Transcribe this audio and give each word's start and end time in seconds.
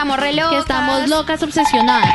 estamos 0.00 0.18
re 0.18 0.30
que 0.32 0.56
estamos 0.56 1.08
locas, 1.10 1.42
obsesionadas. 1.42 2.08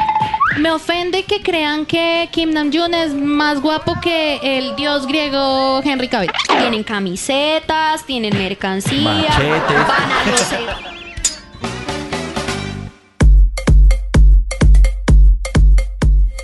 Me 0.58 0.72
ofende 0.72 1.24
que 1.24 1.44
crean 1.44 1.86
que 1.86 2.28
Kim 2.32 2.50
Namjoon 2.52 2.96
es 2.96 3.14
más 3.14 3.62
guapo 3.62 3.94
que 4.02 4.40
el 4.42 4.76
dios 4.76 5.06
griego 5.06 5.82
Henry 5.84 6.08
Cavill. 6.08 6.32
Tienen 6.48 6.84
camisetas, 6.84 8.04
tienen 8.08 8.36
mercancía. 8.36 9.04
Machetes. 9.30 9.88
Van 9.88 10.12
a 10.12 10.32
los 10.32 10.54
e- 10.54 10.96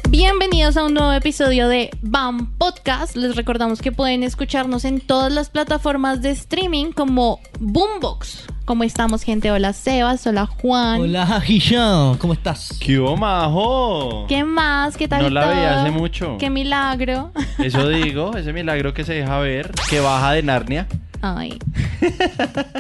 Bienvenidos 0.10 0.78
a 0.78 0.84
un 0.84 0.94
nuevo 0.94 1.12
episodio 1.14 1.68
de 1.68 1.90
BAM 2.04 2.56
Podcast. 2.60 3.16
Les 3.16 3.36
recordamos 3.36 3.82
que 3.82 3.92
pueden 3.92 4.22
escucharnos 4.22 4.86
en 4.86 5.02
todas 5.02 5.32
las 5.32 5.50
plataformas 5.50 6.22
de 6.22 6.30
streaming 6.30 6.92
como 6.92 7.40
Boombox. 7.60 8.46
¿Cómo 8.72 8.86
estamos, 8.86 9.24
gente? 9.24 9.52
Hola, 9.52 9.74
Sebas. 9.74 10.26
Hola, 10.26 10.46
Juan. 10.46 11.02
Hola, 11.02 11.44
Hisham, 11.46 12.18
¿cómo 12.18 12.32
estás? 12.32 12.74
¿Qué 12.80 12.98
hubo, 12.98 13.18
majo? 13.18 14.26
¿Qué 14.30 14.46
más? 14.46 14.96
¿Qué 14.96 15.10
tal 15.10 15.24
No 15.24 15.30
la 15.30 15.42
todo? 15.42 15.52
veía 15.54 15.82
hace 15.82 15.92
mucho. 15.92 16.38
Qué 16.40 16.50
milagro. 16.50 17.34
Eso 17.60 17.90
digo, 17.90 18.38
ese 18.38 18.54
milagro 18.54 18.94
que 18.94 19.04
se 19.04 19.16
deja 19.16 19.40
ver, 19.40 19.72
que 19.90 20.00
baja 20.00 20.32
de 20.32 20.44
Narnia. 20.44 20.88
Ay. 21.22 21.60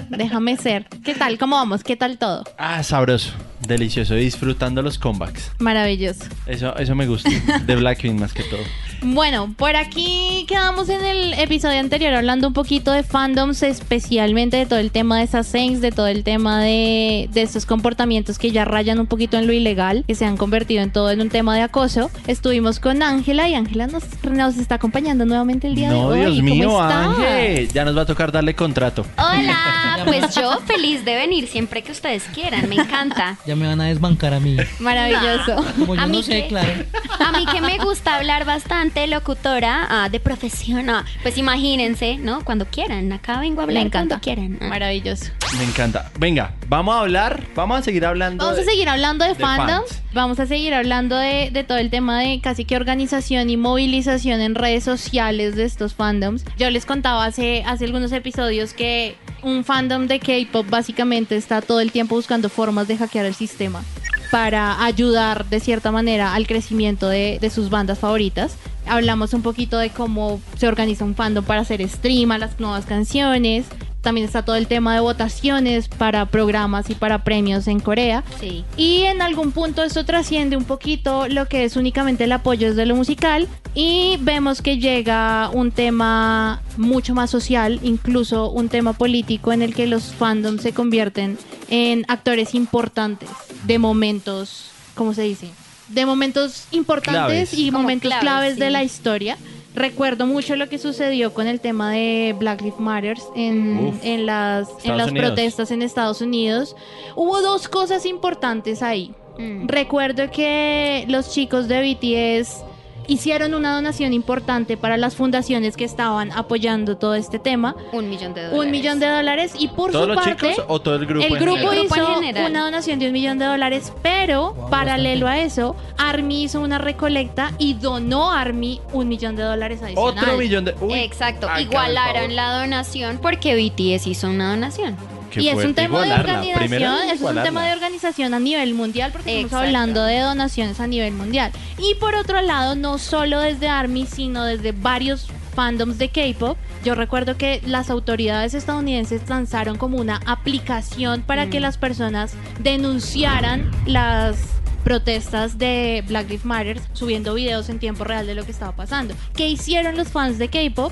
Déjame 0.09 0.55
ser. 0.55 0.88
¿Qué 1.04 1.13
tal? 1.13 1.38
¿Cómo 1.38 1.58
vamos? 1.58 1.84
¿Qué 1.84 1.98
tal 1.98 2.18
todo? 2.18 2.46
Ah, 2.58 2.82
sabroso, 2.84 3.34
delicioso, 3.68 4.16
disfrutando 4.16 4.82
los 4.82 4.98
comebacks. 4.98 5.52
Maravilloso. 5.60 6.23
Eso, 6.46 6.73
eso 6.77 6.96
me 6.96 7.05
gusta, 7.05 7.30
de 7.66 7.76
Blackpink 7.76 8.18
más 8.18 8.32
que 8.32 8.44
todo. 8.44 8.62
Bueno, 9.04 9.52
por 9.58 9.76
aquí 9.76 10.46
quedamos 10.48 10.88
en 10.90 11.04
el 11.04 11.34
episodio 11.34 11.80
anterior 11.80 12.14
hablando 12.14 12.48
un 12.48 12.54
poquito 12.54 12.91
de 12.91 13.02
fandoms, 13.02 13.64
especialmente 13.64 14.58
de 14.58 14.66
todo 14.68 14.77
el 14.77 14.91
tema 14.91 15.18
de 15.18 15.24
esas 15.24 15.52
things, 15.52 15.82
de 15.82 15.91
todo 15.91 16.05
el 16.05 16.24
tema 16.24 16.62
de, 16.62 17.27
de 17.34 17.41
estos 17.41 17.66
comportamientos 17.66 18.38
que 18.38 18.52
ya 18.52 18.63
rayan 18.63 18.99
un 18.99 19.07
poquito 19.07 19.38
en 19.40 19.48
lo 19.48 19.54
ilegal, 19.54 20.04
que 20.07 20.13
se 20.13 20.26
han 20.26 20.38
convertido 20.38 20.84
en 20.84 20.91
todo 20.91 21.10
en 21.10 21.20
un 21.22 21.29
tema 21.29 21.55
de 21.55 21.63
acoso. 21.63 22.12
Estuvimos 22.27 22.79
con 22.79 23.02
Ángela 23.02 23.49
y 23.49 23.55
Ángela 23.55 23.88
nos, 23.88 24.04
nos 24.29 24.57
está 24.57 24.76
acompañando 24.76 25.26
nuevamente 25.26 25.66
el 25.68 25.74
día 25.74 25.90
de 25.90 25.96
No, 25.96 26.05
hoy. 26.07 26.20
Dios 26.20 26.35
¿Cómo 26.35 26.44
mío? 26.44 26.79
Ángel, 26.82 27.70
ya 27.74 27.85
nos 27.85 27.98
va 27.98 28.02
a 28.04 28.05
tocar 28.05 28.32
darle 28.32 28.54
contrato. 28.54 29.05
Hola, 29.18 30.02
pues 30.05 30.35
yo 30.35 30.60
feliz 30.68 31.04
de 31.05 31.16
venir 31.16 31.48
siempre 31.48 31.82
que 31.82 31.91
ustedes 31.91 32.24
quieran, 32.35 32.70
me 32.70 32.76
encanta. 32.76 33.38
Ya 33.48 33.55
me 33.55 33.66
van 33.68 33.82
a 33.82 33.85
desbancar 33.85 34.34
a 34.35 34.40
mí. 34.40 34.55
Maravilloso. 34.79 35.66
Como 35.79 35.96
yo 35.96 36.02
A 36.02 36.05
no 36.05 36.12
mí 36.18 36.24
sé, 36.24 36.44
que- 36.44 36.48
claro. 36.49 36.72
A 37.20 37.32
mí 37.32 37.46
que 37.52 37.62
me 37.62 37.77
gusta 37.79 38.16
hablar 38.18 38.46
bastante, 38.46 38.91
locutora 39.08 39.88
ah, 39.90 40.10
de 40.10 40.20
profesión, 40.20 40.90
ah, 40.90 41.06
pues 41.22 41.38
imagínense, 41.38 42.18
¿no? 42.18 42.44
Cuando 42.46 42.66
quieran, 42.66 43.12
acá 43.12 43.40
vengo 43.40 43.62
a 43.62 43.66
Me 43.66 43.72
hablar 43.74 43.88
encanta. 43.88 44.20
cuando 44.20 44.24
quieran. 44.24 44.58
Ah. 44.62 44.68
Maravilloso. 44.70 45.32
Me 45.58 45.64
encanta. 45.64 46.12
Venga, 46.20 46.54
vamos 46.68 46.96
a 46.96 47.00
hablar, 47.02 47.44
vamos 47.56 47.80
a 47.80 47.84
seguir 47.84 48.06
hablando. 48.06 48.44
Vamos 48.44 48.60
a 48.60 48.62
de- 48.64 48.68
seguir 48.70 48.88
hablando 48.90 49.26
de, 49.26 49.32
de 49.34 49.36
fandoms. 49.36 49.90
fans. 49.90 50.02
Vamos 50.14 50.40
a 50.40 50.46
seguir 50.46 50.74
hablando 50.74 51.18
de, 51.18 51.50
de 51.52 51.64
todo 51.64 51.78
el 51.78 51.90
tema 51.90 52.20
de 52.20 52.40
casi 52.42 52.66
que 52.66 52.76
organización 52.76 53.50
y 53.50 53.58
movilización 53.58 54.42
en 54.42 54.56
redes 54.56 54.84
sociales 54.84 55.56
de 55.56 55.64
estos 55.66 55.94
fandoms. 55.94 56.44
Yo 56.58 56.70
les 56.70 56.86
contaba 56.86 57.26
hace, 57.26 57.64
hace 57.66 57.86
algunos 57.86 58.12
episodios 58.12 58.74
que 58.74 59.16
un 59.44 59.64
fandom 59.64 60.08
de 60.08 60.20
K-pop 60.20 60.70
básicamente 60.70 61.36
está 61.36 61.62
todo 61.62 61.80
el 61.80 61.92
tiempo 61.92 62.16
buscando 62.16 62.50
formas 62.50 62.88
de 62.88 62.98
hackear 62.98 63.26
el 63.26 63.34
sistema 63.36 63.84
para 64.31 64.84
ayudar 64.86 65.46
de 65.50 65.59
cierta 65.59 65.92
manera 65.92 66.34
al 66.34 66.47
crecimiento 66.47 67.09
de, 67.09 67.38
de 67.42 67.50
sus 67.50 67.69
bandas 67.69 68.00
favoritas. 68.00 68.56
Hablamos 68.85 69.34
un 69.34 69.41
poquito 69.41 69.78
de 69.78 69.90
cómo 69.90 70.41
se 70.57 70.68
organiza 70.68 71.06
un 71.06 71.16
fandom 71.16 71.46
para 71.46 71.62
hacer 71.62 71.88
stream 71.88 72.31
a 72.31 72.38
las 72.38 72.59
nuevas 72.59 72.85
canciones. 72.85 73.66
También 74.01 74.25
está 74.25 74.44
todo 74.44 74.56
el 74.56 74.66
tema 74.66 74.96
de 74.96 75.00
votaciones 75.00 75.88
para 75.88 76.25
programas 76.25 76.90
y 76.90 76.96
para 76.96 77.23
premios 77.23 77.68
en 77.68 77.79
Corea. 77.79 78.23
Sí. 78.40 78.66
Y 78.75 79.01
en 79.03 79.22
algún 79.22 79.51
punto 79.51 79.84
esto 79.84 80.06
trasciende 80.06 80.57
un 80.57 80.63
poquito 80.63 81.28
lo 81.28 81.47
que 81.47 81.66
es 81.66 81.75
únicamente 81.75 82.23
el 82.23 82.31
apoyo 82.31 82.69
desde 82.69 82.88
lo 82.88 82.95
musical 82.95 83.47
y 83.75 84.17
vemos 84.22 84.63
que 84.63 84.79
llega 84.79 85.50
un 85.53 85.72
tema 85.72 86.61
mucho 86.77 87.13
más 87.13 87.29
social, 87.29 87.79
incluso 87.83 88.50
un 88.50 88.69
tema 88.69 88.94
político 88.94 89.53
en 89.53 89.61
el 89.61 89.75
que 89.75 89.85
los 89.85 90.13
fandoms 90.13 90.63
se 90.63 90.73
convierten 90.73 91.38
en 91.69 92.03
actores 92.07 92.56
importantes 92.56 93.29
de 93.66 93.77
momentos, 93.77 94.72
¿cómo 94.95 95.13
se 95.13 95.22
dice? 95.22 95.51
De 95.94 96.06
momentos 96.06 96.66
importantes 96.72 97.50
Claves. 97.50 97.53
y 97.53 97.68
Como 97.72 97.84
momentos 97.84 98.09
claves, 98.09 98.22
claves, 98.24 98.53
sí. 98.56 98.59
de 98.59 98.69
la 98.72 98.84
historia. 98.84 99.38
Recuerdo 99.74 100.25
mucho 100.25 100.57
lo 100.57 100.68
que 100.68 100.78
sucedió 100.78 101.34
con 101.34 101.47
el 101.47 101.62
tema 101.62 101.91
de 101.91 102.35
Black 102.38 102.62
Lives 102.62 102.79
Matter 102.79 103.18
en, 103.38 103.85
Uf. 103.88 103.96
en 104.03 104.25
las, 104.25 104.68
en 104.69 104.75
Estados 104.78 104.97
las 104.97 105.12
Unidos. 105.12 105.28
protestas 105.28 105.72
en 105.72 105.81
Estados 105.81 106.22
Unidos. 106.22 106.75
Hubo 107.16 107.41
dos 107.41 107.69
cosas 107.69 108.06
importantes 108.06 108.84
ahí. 108.84 109.13
Mm. 109.38 109.68
Recuerdo 109.68 110.30
que 110.30 111.06
los 111.07 111.31
chicos 111.34 111.69
de 111.69 111.81
BTS 111.94 112.66
hicieron 113.07 113.53
una 113.53 113.73
donación 113.75 114.13
importante 114.13 114.78
para 114.78 114.97
las 114.97 115.16
fundaciones 115.16 115.75
que 115.78 115.84
estaban 115.85 116.31
apoyando 116.31 116.97
todo 116.97 117.16
este 117.16 117.39
tema. 117.39 117.75
Un 117.91 118.09
millón 118.09 118.34
de 118.34 118.44
dólares. 118.44 118.59
Un 118.66 118.72
millón 118.72 119.00
de 119.00 119.07
dólares 119.07 119.53
y 119.57 119.67
por 119.69 119.91
¿Todos 119.91 120.06
su 120.07 120.13
los 120.13 120.23
parte... 120.23 120.50
chicos 120.51 120.66
o 120.67 120.79
todo 120.79 120.95
el 120.95 121.06
grupo? 121.06 121.25
El 121.25 121.34
en 121.34 121.39
grupo 121.39 121.57
general? 121.57 121.78
El 121.78 121.81
grupo 121.89 121.95
en 121.95 122.01
hizo 122.03 122.16
general. 122.16 122.51
una 122.51 122.63
donación 122.63 123.00
de 123.00 123.07
un 123.07 123.13
millón 123.13 123.38
de 123.39 123.45
dólares, 123.45 123.94
pero 124.01 124.53
Wow, 124.53 124.69
paralelo 124.69 125.25
bastante. 125.25 125.44
a 125.44 125.45
eso, 125.45 125.75
Army 125.97 126.44
hizo 126.44 126.62
una 126.62 126.78
recolecta 126.78 127.51
y 127.57 127.73
donó 127.73 128.31
a 128.31 128.41
Army 128.41 128.79
un 128.94 129.07
millón 129.07 129.35
de 129.35 129.44
dólares 129.44 129.81
adicionales. 129.81 130.22
Otro 130.23 130.38
millón 130.38 130.66
de. 130.66 130.75
Uy, 130.81 130.94
Exacto, 131.00 131.47
igualaron 131.59 132.35
la 132.35 132.59
donación 132.62 133.19
porque 133.22 133.56
BTS 133.56 134.07
hizo 134.07 134.29
una 134.29 134.50
donación. 134.51 134.95
Qué 135.31 135.42
y 135.42 135.50
es 135.50 135.56
un 135.56 135.74
tema 135.74 136.06
de 136.06 136.14
organización, 136.14 137.09
es 137.09 137.22
un 137.22 137.42
tema 137.42 137.66
de 137.66 137.74
organización 137.74 138.34
a 138.34 138.40
nivel 138.40 138.74
mundial 138.74 139.12
porque 139.12 139.42
estamos 139.42 139.66
hablando 139.66 140.03
de 140.03 140.19
donaciones 140.19 140.80
a 140.80 140.88
nivel 140.88 141.14
mundial. 141.14 141.52
Y 141.78 141.96
por 141.96 142.16
otro 142.16 142.42
lado, 142.42 142.75
no 142.75 142.97
solo 142.97 143.40
desde 143.40 143.69
ARMY, 143.69 144.06
sino 144.06 144.44
desde 144.46 144.72
varios 144.74 145.28
fandoms 145.56 145.97
de 145.97 146.09
K-pop. 146.09 146.58
Yo 146.84 146.96
recuerdo 146.96 147.38
que 147.38 147.62
las 147.66 147.90
autoridades 147.90 148.53
estadounidenses 148.53 149.28
lanzaron 149.30 149.78
como 149.78 149.97
una 149.97 150.19
aplicación 150.25 151.22
para 151.22 151.50
que 151.50 151.59
Mm. 151.59 151.63
las 151.63 151.78
personas 151.78 152.34
denunciaran 152.59 153.69
las 153.86 154.38
protestas 154.84 155.58
de 155.58 156.03
Black 156.08 156.28
Lives 156.30 156.46
Matter 156.46 156.81
subiendo 156.94 157.34
videos 157.36 157.69
en 157.69 157.80
tiempo 157.80 158.03
real 158.03 158.25
de 158.25 158.36
lo 158.36 158.46
que 158.46 158.52
estaba 158.52 158.75
pasando. 158.75 159.13
¿Qué 159.36 159.48
hicieron 159.48 159.96
los 159.96 160.08
fans 160.08 160.38
de 160.40 160.48
K-pop? 160.48 160.92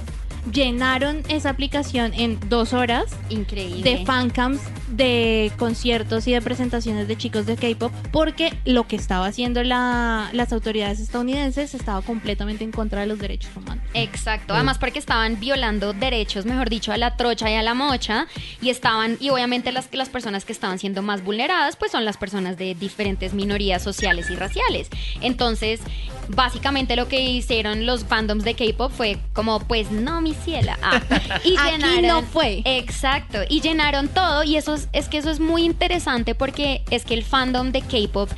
Llenaron 0.52 1.22
esa 1.30 1.50
aplicación 1.50 2.14
en 2.14 2.40
dos 2.50 2.74
horas 2.74 3.16
Increíble. 3.30 3.84
de 3.84 4.06
fancams, 4.06 4.62
de 4.90 5.52
conciertos 5.58 6.28
y 6.28 6.32
de 6.34 6.42
presentaciones 6.42 7.08
de 7.08 7.18
chicos 7.18 7.46
de 7.46 7.56
K-pop, 7.56 7.92
porque 8.12 8.58
lo 8.66 8.88
que 8.88 8.96
estaba 8.96 9.26
haciendo 9.28 9.64
la- 9.64 10.30
las 10.34 10.52
autoridades 10.54 11.00
estadounidenses 11.00 11.74
estaba 11.74 12.02
completamente 12.02 12.64
en 12.64 12.72
contra 12.72 13.02
de 13.02 13.08
los 13.08 13.20
derechos 13.20 13.52
humanos. 13.56 13.84
Exacto, 13.94 14.54
además 14.54 14.78
porque 14.78 15.00
estaban 15.00 15.40
violando 15.40 15.94
derechos, 15.94 16.46
mejor 16.46 16.70
dicho, 16.70 16.92
a 16.92 16.98
la 16.98 17.16
trocha 17.18 17.50
y 17.52 17.56
a 17.56 17.62
la 17.64 17.74
mocha, 17.74 18.28
y 18.62 18.70
estaban, 18.70 19.18
y 19.20 19.30
obviamente 19.30 19.72
las, 19.72 19.90
las 19.94 20.10
personas 20.10 20.46
que 20.46 20.54
estaban 20.54 20.80
siendo 20.80 21.02
más 21.02 21.24
vulneradas, 21.24 21.76
pues 21.76 21.92
son 21.92 22.06
las 22.06 22.18
personas 22.18 22.58
de 22.58 22.76
diferentes 22.76 23.34
minorías 23.34 23.82
sociales 23.84 24.30
y 24.30 24.36
raciales. 24.36 24.90
Entonces, 25.22 25.82
básicamente 26.28 26.96
lo 26.96 27.08
que 27.08 27.22
hicieron 27.22 27.86
los 27.86 28.04
fandoms 28.06 28.44
de 28.44 28.54
K-pop 28.56 28.92
fue 28.92 29.18
como, 29.34 29.60
pues 29.60 29.92
no, 29.92 30.22
mi 30.22 30.34
ciela. 30.34 30.78
Ah, 30.82 31.02
y 31.44 31.56
Aquí 31.58 31.72
llenaron. 31.72 32.08
no 32.08 32.22
fue. 32.24 32.62
Exacto, 32.66 33.40
y 33.50 33.62
llenaron 33.62 34.08
todo, 34.08 34.44
y 34.44 34.56
eso 34.58 34.79
es, 34.80 34.90
es 34.94 35.08
que 35.10 35.18
eso 35.18 35.30
es 35.30 35.40
muy 35.40 35.64
interesante 35.64 36.36
porque 36.36 36.84
es 36.90 37.06
que 37.06 37.14
el 37.14 37.24
fandom 37.24 37.72
de 37.72 37.82
K-pop 37.82 38.30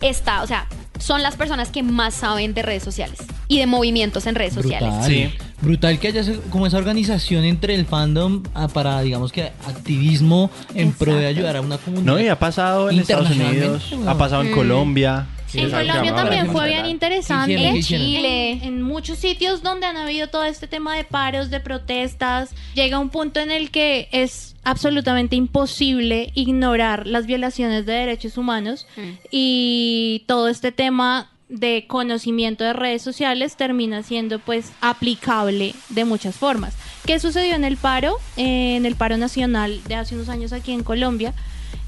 está, 0.00 0.42
o 0.42 0.46
sea, 0.46 0.66
son 0.98 1.22
las 1.22 1.36
personas 1.36 1.70
que 1.70 1.82
más 1.82 2.14
saben 2.14 2.54
de 2.54 2.62
redes 2.62 2.82
sociales 2.82 3.18
y 3.48 3.58
de 3.58 3.66
movimientos 3.66 4.26
en 4.26 4.34
redes 4.36 4.54
sociales. 4.54 4.88
Brutal. 4.90 5.10
Sí. 5.10 5.30
Brutal 5.60 5.98
que 6.00 6.08
haya 6.08 6.22
como 6.50 6.66
esa 6.66 6.76
organización 6.78 7.44
entre 7.44 7.74
el 7.74 7.86
fandom 7.86 8.42
ah, 8.54 8.68
para, 8.68 9.00
digamos 9.02 9.30
que, 9.32 9.52
activismo 9.66 10.50
en 10.74 10.92
pro 10.92 11.14
de 11.14 11.26
ayudar 11.26 11.56
a 11.56 11.60
una 11.60 11.78
comunidad. 11.78 12.04
No, 12.04 12.20
y 12.20 12.28
ha 12.28 12.38
pasado 12.38 12.90
en 12.90 12.98
Estados 13.00 13.30
Unidos, 13.30 13.94
ha 14.06 14.16
pasado 14.18 14.42
en 14.42 14.50
Mm. 14.52 14.54
Colombia. 14.54 15.26
Sí, 15.52 15.60
en 15.60 15.70
Colombia 15.70 16.14
también 16.14 16.50
fue 16.50 16.68
bien 16.68 16.86
interesante. 16.86 17.54
En. 17.68 17.82
Chile. 17.82 18.52
En, 18.52 18.62
en 18.64 18.82
muchos 18.82 19.18
sitios 19.18 19.62
donde 19.62 19.86
han 19.86 19.96
habido 19.96 20.28
todo 20.28 20.44
este 20.44 20.66
tema 20.66 20.96
de 20.96 21.04
paros, 21.04 21.50
de 21.50 21.60
protestas, 21.60 22.50
llega 22.74 22.98
un 22.98 23.10
punto 23.10 23.40
en 23.40 23.50
el 23.50 23.70
que 23.70 24.08
es 24.12 24.54
absolutamente 24.64 25.36
imposible 25.36 26.30
ignorar 26.34 27.06
las 27.06 27.26
violaciones 27.26 27.84
de 27.86 27.92
derechos 27.92 28.38
humanos 28.38 28.86
Mm. 28.96 29.10
y 29.30 30.24
todo 30.26 30.48
este 30.48 30.72
tema 30.72 31.28
de 31.48 31.84
conocimiento 31.86 32.64
de 32.64 32.72
redes 32.72 33.02
sociales 33.02 33.56
termina 33.56 34.02
siendo 34.02 34.38
pues 34.38 34.72
aplicable 34.80 35.74
de 35.90 36.04
muchas 36.06 36.36
formas. 36.36 36.74
¿Qué 37.04 37.18
sucedió 37.18 37.54
en 37.54 37.64
el 37.64 37.76
paro? 37.76 38.16
Eh, 38.38 38.76
en 38.76 38.86
el 38.86 38.94
paro 38.94 39.16
nacional 39.18 39.80
de 39.86 39.96
hace 39.96 40.14
unos 40.14 40.28
años 40.30 40.52
aquí 40.54 40.72
en 40.72 40.82
Colombia 40.82 41.34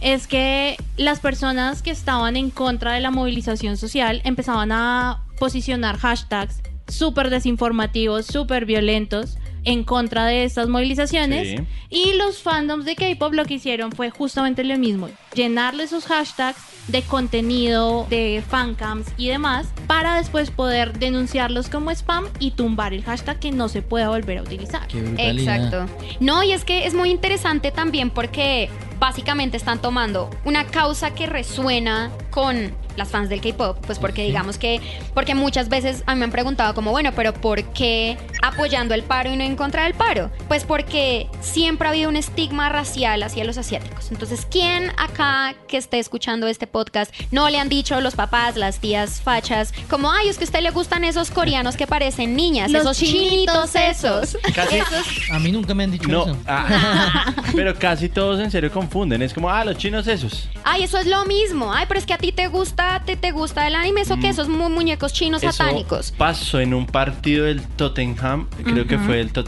es 0.04 0.26
que 0.26 0.76
las 0.98 1.18
personas 1.18 1.80
que 1.80 1.90
estaban 1.90 2.36
en 2.36 2.50
contra 2.50 2.92
de 2.92 3.00
la 3.00 3.10
movilización 3.10 3.78
social 3.78 4.20
empezaban 4.24 4.70
a 4.70 5.24
posicionar 5.38 5.96
hashtags 5.96 6.60
súper 6.86 7.30
desinformativos, 7.30 8.26
súper 8.26 8.66
violentos, 8.66 9.38
en 9.64 9.84
contra 9.84 10.26
de 10.26 10.44
estas 10.44 10.68
movilizaciones. 10.68 11.48
Sí. 11.48 11.66
Y 11.90 12.12
los 12.14 12.42
fandoms 12.42 12.84
de 12.84 12.96
K-pop 12.96 13.32
lo 13.32 13.44
que 13.44 13.54
hicieron 13.54 13.92
fue 13.92 14.10
justamente 14.10 14.64
lo 14.64 14.78
mismo: 14.78 15.08
llenarle 15.34 15.86
sus 15.86 16.04
hashtags 16.06 16.58
de 16.88 17.02
contenido, 17.02 18.06
de 18.10 18.42
fancams 18.46 19.06
y 19.16 19.28
demás, 19.28 19.68
para 19.86 20.16
después 20.16 20.50
poder 20.50 20.98
denunciarlos 20.98 21.68
como 21.68 21.90
spam 21.90 22.26
y 22.40 22.50
tumbar 22.50 22.92
el 22.92 23.02
hashtag 23.04 23.38
que 23.38 23.52
no 23.52 23.68
se 23.68 23.80
pueda 23.80 24.08
volver 24.08 24.38
a 24.38 24.42
utilizar. 24.42 24.86
Exacto. 25.16 25.86
No, 26.20 26.42
y 26.42 26.52
es 26.52 26.64
que 26.64 26.86
es 26.86 26.94
muy 26.94 27.10
interesante 27.10 27.70
también 27.70 28.10
porque 28.10 28.68
básicamente 28.98 29.56
están 29.56 29.80
tomando 29.80 30.30
una 30.44 30.66
causa 30.66 31.14
que 31.14 31.26
resuena 31.26 32.10
con 32.30 32.74
las 32.96 33.08
fans 33.08 33.28
del 33.28 33.40
K-pop, 33.40 33.78
pues 33.84 33.98
porque 33.98 34.22
digamos 34.22 34.56
que, 34.56 34.80
porque 35.14 35.34
muchas 35.34 35.68
veces 35.68 36.04
a 36.06 36.14
mí 36.14 36.20
me 36.20 36.26
han 36.26 36.30
preguntado 36.30 36.74
como, 36.74 36.92
bueno, 36.92 37.10
pero 37.14 37.32
¿por 37.34 37.64
qué 37.72 38.16
apoyando 38.40 38.94
el 38.94 39.02
paro 39.02 39.32
y 39.32 39.36
no 39.36 39.42
en 39.54 39.56
contra 39.56 39.84
del 39.84 39.94
paro? 39.94 40.30
Pues 40.48 40.64
porque 40.64 41.28
siempre 41.40 41.86
ha 41.86 41.92
habido 41.92 42.08
un 42.08 42.16
estigma 42.16 42.68
racial 42.68 43.22
hacia 43.22 43.44
los 43.44 43.56
asiáticos. 43.56 44.10
Entonces, 44.10 44.46
¿quién 44.50 44.90
acá 44.98 45.54
que 45.68 45.76
esté 45.76 46.00
escuchando 46.00 46.48
este 46.48 46.66
podcast 46.66 47.14
no 47.30 47.48
le 47.48 47.58
han 47.60 47.68
dicho 47.68 48.00
los 48.00 48.14
papás, 48.16 48.56
las 48.56 48.80
tías 48.80 49.20
fachas, 49.20 49.72
como, 49.88 50.10
ay, 50.10 50.28
es 50.28 50.38
que 50.38 50.44
a 50.44 50.46
usted 50.46 50.60
le 50.60 50.70
gustan 50.70 51.04
esos 51.04 51.30
coreanos 51.30 51.76
que 51.76 51.86
parecen 51.86 52.34
niñas, 52.34 52.70
Los 52.72 52.82
esos 52.82 52.98
chinitos 52.98 53.72
chinitos 53.72 53.74
esos? 53.76 54.36
Casi- 54.54 54.76
Esos- 54.76 55.30
A 55.30 55.38
mí 55.38 55.52
nunca 55.52 55.72
me 55.74 55.84
han 55.84 55.90
dicho 55.92 56.08
No, 56.08 56.24
eso. 56.24 56.36
ah, 56.46 57.32
pero 57.54 57.74
casi 57.78 58.08
todos 58.08 58.40
en 58.40 58.50
serio 58.50 58.70
confunden. 58.72 59.22
Es 59.22 59.32
como, 59.32 59.48
ah, 59.48 59.64
los 59.64 59.78
chinos 59.78 60.06
esos. 60.08 60.48
Ay, 60.64 60.82
eso 60.82 60.98
es 60.98 61.06
lo 61.06 61.24
mismo. 61.26 61.72
Ay, 61.72 61.84
pero 61.86 62.00
es 62.00 62.06
que 62.06 62.12
a 62.14 62.18
ti 62.18 62.32
te 62.32 62.48
gusta, 62.48 63.02
te, 63.06 63.16
te 63.16 63.30
gusta 63.30 63.66
el 63.68 63.74
anime, 63.76 64.00
eso 64.00 64.16
que 64.18 64.28
esos 64.28 64.48
mu- 64.48 64.68
muñecos 64.70 65.12
chinos 65.12 65.42
Mm. 65.42 65.46
Eso 65.48 65.52
satánicos. 65.58 66.12
pasó 66.16 66.60
en 66.60 66.74
un 66.74 66.86
partido 66.86 67.44
del 67.46 67.62
Tottenham, 67.62 68.48
creo 68.64 68.86
que 68.86 68.98
fue 68.98 69.20
el 69.20 69.32
Tottenham, 69.32 69.43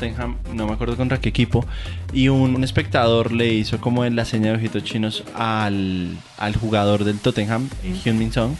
no 0.52 0.66
me 0.66 0.72
acuerdo 0.72 0.96
contra 0.96 1.20
qué 1.20 1.28
equipo, 1.28 1.64
y 2.12 2.28
un, 2.28 2.54
un 2.54 2.64
espectador 2.64 3.32
le 3.32 3.52
hizo 3.52 3.80
como 3.80 4.04
en 4.04 4.16
la 4.16 4.24
seña 4.24 4.50
de 4.50 4.56
ojitos 4.56 4.84
chinos 4.84 5.24
al, 5.34 6.16
al 6.38 6.56
jugador 6.56 7.04
del 7.04 7.18
Tottenham, 7.18 7.68
Hyun-Min 8.04 8.32
Song. 8.32 8.54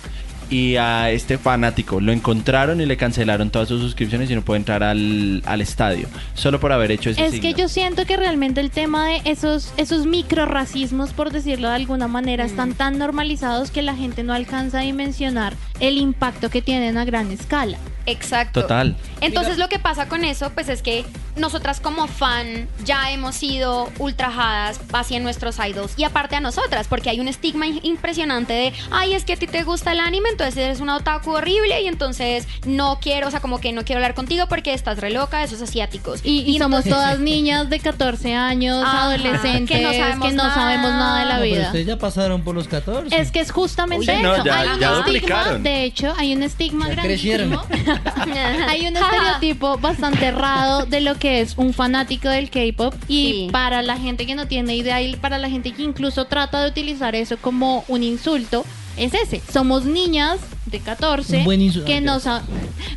Y 0.49 0.77
a 0.77 1.11
este 1.11 1.39
fanático 1.39 2.01
lo 2.01 2.13
encontraron 2.13 2.81
y 2.81 2.87
le 2.87 2.97
cancelaron 2.97 3.51
todas 3.51 3.67
sus 3.67 3.81
suscripciones 3.81 4.31
y 4.31 4.37
no 4.37 4.43
puede 4.43 4.59
entrar 4.59 4.85
al, 4.85 5.43
al 5.45 5.61
estadio. 5.61 6.07
Solo 6.35 6.61
por 6.61 6.71
haber 6.71 6.93
hecho 6.93 7.11
ese 7.11 7.27
Es 7.27 7.41
que 7.41 7.53
yo 7.53 7.69
siento 7.69 8.07
que 8.07 8.17
realmente 8.17 8.61
el 8.61 8.71
tema 8.71 9.09
de 9.09 9.23
esos, 9.25 9.73
esos 9.77 10.07
microracismos, 10.07 11.13
por 11.13 11.33
decirlo 11.33 11.69
de 11.69 11.75
alguna 11.75 12.07
manera, 12.07 12.45
están 12.45 12.75
tan 12.75 12.97
normalizados 12.97 13.73
que 13.73 13.83
la 13.83 13.97
gente 13.97 14.23
no 14.23 14.35
alcanza 14.35 14.79
a 14.79 14.83
dimensionar 14.83 15.55
el 15.81 15.99
impacto 15.99 16.49
que 16.49 16.63
tienen 16.63 16.97
a 16.97 17.05
gran 17.05 17.33
escala. 17.33 17.79
Exacto. 18.07 18.63
Total. 18.63 18.97
Entonces 19.21 19.59
lo 19.59 19.69
que 19.69 19.81
pasa 19.81 20.07
con 20.07 20.25
eso, 20.25 20.53
pues 20.55 20.69
es 20.69 20.81
que 20.81 21.05
nosotras 21.37 21.81
como 21.81 22.07
fan 22.07 22.69
ya 22.85 23.11
hemos 23.11 23.35
sido 23.35 23.91
ultrajadas 23.99 24.81
hacia 24.93 25.21
nuestros 25.21 25.59
idols 25.59 25.93
y 25.97 26.05
aparte 26.05 26.37
a 26.37 26.41
nosotras, 26.41 26.87
porque 26.89 27.11
hay 27.11 27.21
un 27.21 27.29
estigma 27.29 27.67
impresionante 27.67 28.53
de, 28.53 28.73
ay, 28.91 29.15
es 29.15 29.25
que 29.25 29.35
a 29.35 29.37
ti 29.37 29.47
te 29.47 29.63
gusta 29.63 29.93
el 29.93 30.01
anime, 30.01 30.29
entonces 30.31 30.57
eres 30.57 30.81
una 30.81 30.97
otaku 30.97 31.33
horrible 31.33 31.81
y 31.83 31.87
entonces 31.87 32.47
no 32.65 32.99
quiero, 33.01 33.29
o 33.29 33.31
sea, 33.31 33.41
como 33.41 33.61
que 33.61 33.73
no 33.73 33.85
quiero 33.85 33.99
hablar 33.99 34.15
contigo 34.15 34.47
porque 34.49 34.73
estás 34.73 34.99
re 34.99 35.11
loca 35.11 35.39
de 35.39 35.45
esos 35.45 35.61
asiáticos. 35.63 36.21
Y, 36.25 36.41
y 36.41 36.59
somos 36.59 36.87
entonces- 36.87 36.93
todas 36.93 37.19
niñas 37.27 37.69
de 37.71 37.81
14 37.81 38.35
años, 38.35 38.83
Ajá, 38.85 39.05
adolescentes, 39.05 39.77
que 39.77 39.83
no 39.83 39.93
sabemos 39.93 40.33
nada. 40.35 40.55
sabemos 40.55 40.91
nada 40.93 41.19
de 41.21 41.25
la 41.27 41.35
No, 41.35 41.41
pero 41.43 41.55
vida. 41.55 41.67
ustedes 41.67 41.87
ya 41.87 41.99
pasaron 41.99 42.43
por 42.43 42.55
los 42.55 42.69
14. 42.69 43.15
Es 43.17 43.31
que 43.31 43.41
es 43.41 43.51
justamente 43.51 44.11
Uy, 44.17 44.23
no, 44.23 44.35
eso. 44.35 44.45
ya- 44.45 44.61
hay 44.61 44.69
un 44.69 44.81
ya 44.81 44.99
estigma, 45.01 45.45
de 45.59 45.85
hecho, 45.85 46.15
hay 46.17 46.35
un 46.35 46.43
estigma 46.43 46.89
grandísimo. 46.89 47.63
hay 48.69 48.87
un 48.87 48.97
estereotipo 48.97 49.79
bastante 49.79 50.27
errado 50.27 50.87
de 50.87 51.01
lo 51.01 51.15
que 51.17 51.26
es 51.27 51.55
un 51.57 51.73
fanático 51.75 52.29
del 52.29 52.51
K-pop 52.51 52.95
y 53.09 53.17
Sí. 53.27 53.49
para 53.53 53.83
la 53.83 53.97
gente 53.99 54.27
que 54.27 54.35
no 54.35 54.47
tiene 54.49 54.77
idea 54.77 55.01
y 55.03 55.17
para 55.17 55.39
la 55.39 55.49
gente 55.51 55.73
que 55.73 55.83
incluso 55.83 56.27
trata 56.27 56.63
de 56.63 56.69
utilizar 56.71 57.15
eso 57.15 57.37
como 57.39 57.85
un 57.89 58.03
insulto, 58.03 58.65
es 58.97 59.13
ese. 59.15 59.43
Somos 59.53 59.85
niñas 59.85 60.39
de 60.67 60.81
14 60.81 61.39
Un 61.39 61.45
buen 61.45 61.61
insulto. 61.61 61.87
que 61.87 62.01
no 62.01 62.19
sa- 62.19 62.43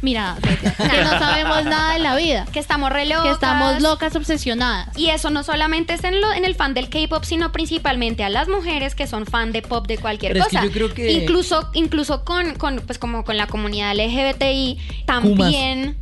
mira, 0.02 0.38
que 0.42 1.04
no 1.04 1.10
sabemos 1.20 1.66
nada 1.66 1.94
de 1.94 2.00
la 2.00 2.16
vida, 2.16 2.46
que 2.54 2.60
estamos 2.60 2.90
re 2.90 3.06
locas. 3.06 3.24
que 3.26 3.31
estamos 3.31 3.81
locas 3.81 4.16
obsesionadas. 4.16 4.98
Y 4.98 5.10
eso 5.10 5.30
no 5.30 5.44
solamente 5.44 5.94
es 5.94 6.04
en, 6.04 6.20
lo- 6.22 6.31
en 6.34 6.46
el 6.46 6.56
fan 6.56 6.74
del 6.74 6.90
K-pop, 6.90 7.24
sino 7.26 7.52
principalmente 7.52 8.24
a 8.24 8.30
las 8.30 8.48
mujeres 8.48 8.96
que 8.96 9.08
son 9.08 9.26
fan 9.26 9.52
de 9.52 9.62
pop 9.62 9.86
de 9.88 9.98
cualquier 9.98 10.34
Pero 10.34 10.46
es 10.46 10.50
que 10.50 10.56
cosa. 10.58 10.66
yo 10.68 10.72
creo 10.72 10.94
que- 10.94 11.12
incluso 11.12 11.70
incluso 11.74 12.24
con, 12.24 12.56
con 12.56 12.78
pues 12.86 12.98
como 12.98 13.24
con 13.26 13.36
la 13.38 13.48
comunidad 13.48 13.92
LGBTI 13.94 14.78
también 15.06 15.81
Kumas, 15.94 15.96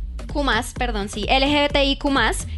perdón, 0.76 1.08
sí, 1.08 1.26
LGBTIQ+, 1.26 2.04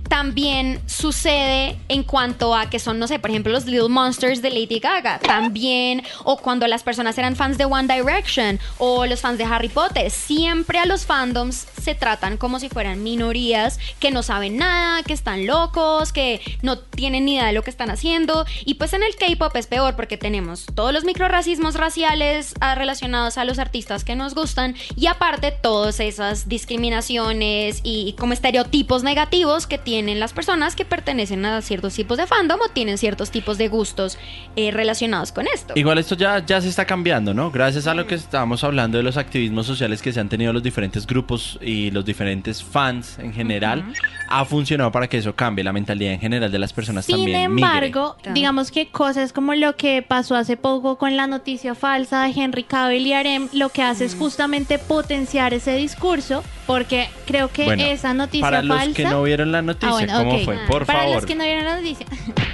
también 0.09 0.81
sucede 0.87 1.79
en 1.89 2.03
cuanto 2.03 2.55
a 2.55 2.69
que 2.69 2.79
son, 2.79 2.99
no 2.99 3.07
sé, 3.07 3.19
por 3.19 3.31
ejemplo, 3.31 3.53
los 3.53 3.65
Little 3.65 3.89
Monsters 3.89 4.43
de 4.43 4.51
Lady 4.51 4.81
Gaga, 4.81 5.19
también, 5.21 6.03
o 6.25 6.37
cuando 6.37 6.67
las 6.67 6.83
personas 6.83 7.17
eran 7.17 7.37
fans 7.37 7.59
de 7.59 7.65
One 7.65 7.93
Direction, 7.93 8.59
o 8.79 9.07
los 9.07 9.21
fans 9.21 9.39
de 9.39 9.45
Harry 9.45 9.69
Potter, 9.69 10.11
siempre 10.11 10.79
a 10.79 10.87
los 10.87 11.07
fandoms 11.07 11.67
se 11.81 11.95
tratan 11.95 12.37
como 12.37 12.59
si 12.59 12.69
fueran 12.69 13.03
minorías 13.03 13.79
que 13.99 14.11
no 14.11 14.23
saben 14.23 14.57
nada, 14.57 15.03
que 15.03 15.13
están 15.13 15.47
locos, 15.47 16.13
que 16.13 16.41
no 16.63 16.79
tienen 16.79 17.25
ni 17.25 17.35
idea 17.35 17.47
de 17.47 17.53
lo 17.53 17.63
que 17.63 17.71
están 17.71 17.91
haciendo, 17.91 18.45
y 18.65 18.75
pues 18.75 18.93
en 18.93 19.03
el 19.03 19.17
K-pop 19.17 19.55
es 19.57 19.67
peor 19.67 19.97
porque 19.97 20.17
tenemos 20.17 20.67
todos 20.75 20.93
los 20.93 21.05
microracismos 21.05 21.77
raciales 21.77 22.55
ah, 22.61 22.75
relacionados 22.75 23.39
a 23.39 23.45
los 23.45 23.59
artistas 23.59 24.05
que 24.05 24.17
nos 24.17 24.35
gustan, 24.35 24.75
y 24.97 25.07
aparte 25.07 25.53
todas 25.53 26.01
esas 26.01 26.49
discriminaciones 26.49 27.60
y 27.83 28.15
como 28.19 28.33
estereotipos 28.33 29.03
negativos 29.03 29.67
que 29.67 29.79
tienen 29.79 30.21
las 30.21 30.33
personas 30.33 30.77
que 30.77 30.85
pertenecen 30.85 31.45
a 31.45 31.61
ciertos 31.62 31.95
tipos 31.95 32.19
de 32.19 32.27
fandom 32.27 32.59
o 32.61 32.69
tienen 32.69 32.99
ciertos 32.99 33.31
tipos 33.31 33.59
de 33.59 33.69
gustos 33.69 34.19
eh, 34.57 34.71
relacionados 34.71 35.33
con 35.33 35.47
esto. 35.47 35.75
Igual 35.77 35.99
esto 35.99 36.15
ya, 36.15 36.45
ya 36.45 36.61
se 36.61 36.69
está 36.69 36.85
cambiando, 36.85 37.35
¿no? 37.35 37.51
Gracias 37.51 37.87
a 37.87 37.95
lo 37.95 38.07
que 38.07 38.15
estábamos 38.15 38.65
hablando 38.65 38.99
de 38.99 39.05
los 39.05 39.17
activismos 39.17 39.67
sociales 39.67 40.03
que 40.03 40.12
se 40.12 40.21
han 40.21 40.29
tenido 40.29 40.53
los 40.53 40.62
diferentes 40.62 41.07
grupos 41.07 41.59
y 41.61 41.91
los 41.91 42.05
diferentes 42.05 42.62
fans 42.62 43.19
en 43.19 43.33
general, 43.33 43.85
ha 44.29 44.45
funcionado 44.45 44.93
para 44.93 45.09
que 45.09 45.19
eso 45.19 45.35
cambie, 45.35 45.65
la 45.65 45.73
mentalidad 45.73 46.12
en 46.12 46.21
general 46.21 46.51
de 46.53 46.59
las 46.59 46.73
personas 46.73 47.05
Sin 47.05 47.17
también 47.17 47.53
migre. 47.55 47.67
embargo, 47.69 48.17
Claro. 48.23 48.35
digamos 48.35 48.71
que 48.71 48.89
cosas 48.89 49.33
como 49.33 49.55
lo 49.55 49.77
que 49.77 50.03
pasó 50.03 50.37
hace 50.37 50.57
poco 50.57 50.97
con 50.99 51.17
la 51.17 51.27
noticia 51.27 51.75
falsa 51.75 52.25
de 52.25 52.31
Henry 52.41 52.65
Cavill 52.65 53.07
y 53.07 53.12
Arem, 53.12 53.49
lo 53.53 53.69
que 53.71 53.83
hace 53.83 54.05
es 54.05 54.15
justamente 54.15 54.79
potenciar 54.79 55.53
ese 55.55 55.75
discurso, 55.77 56.43
porque 56.67 57.09
creo 57.27 57.49
que 57.52 57.64
Bueno, 57.64 57.82
esa 57.85 58.14
noticia 58.14 58.41
para 58.47 58.62
los 58.62 58.76
falsa... 58.76 58.94
que 58.94 59.05
no 59.05 59.23
vieron 59.23 59.52
la 59.52 59.62
noticia, 59.62 59.88
Ah, 59.88 59.93
bueno, 59.93 60.12
¿cómo 60.19 60.38
fue? 60.44 60.56
Ah. 60.56 60.67
Por 60.69 60.87
Para 60.87 61.00
favor. 61.00 61.14
los 61.17 61.26
que 61.26 61.35
no 61.35 61.44
vieron 61.44 61.64
la 61.64 61.76
noticia, 61.76 62.06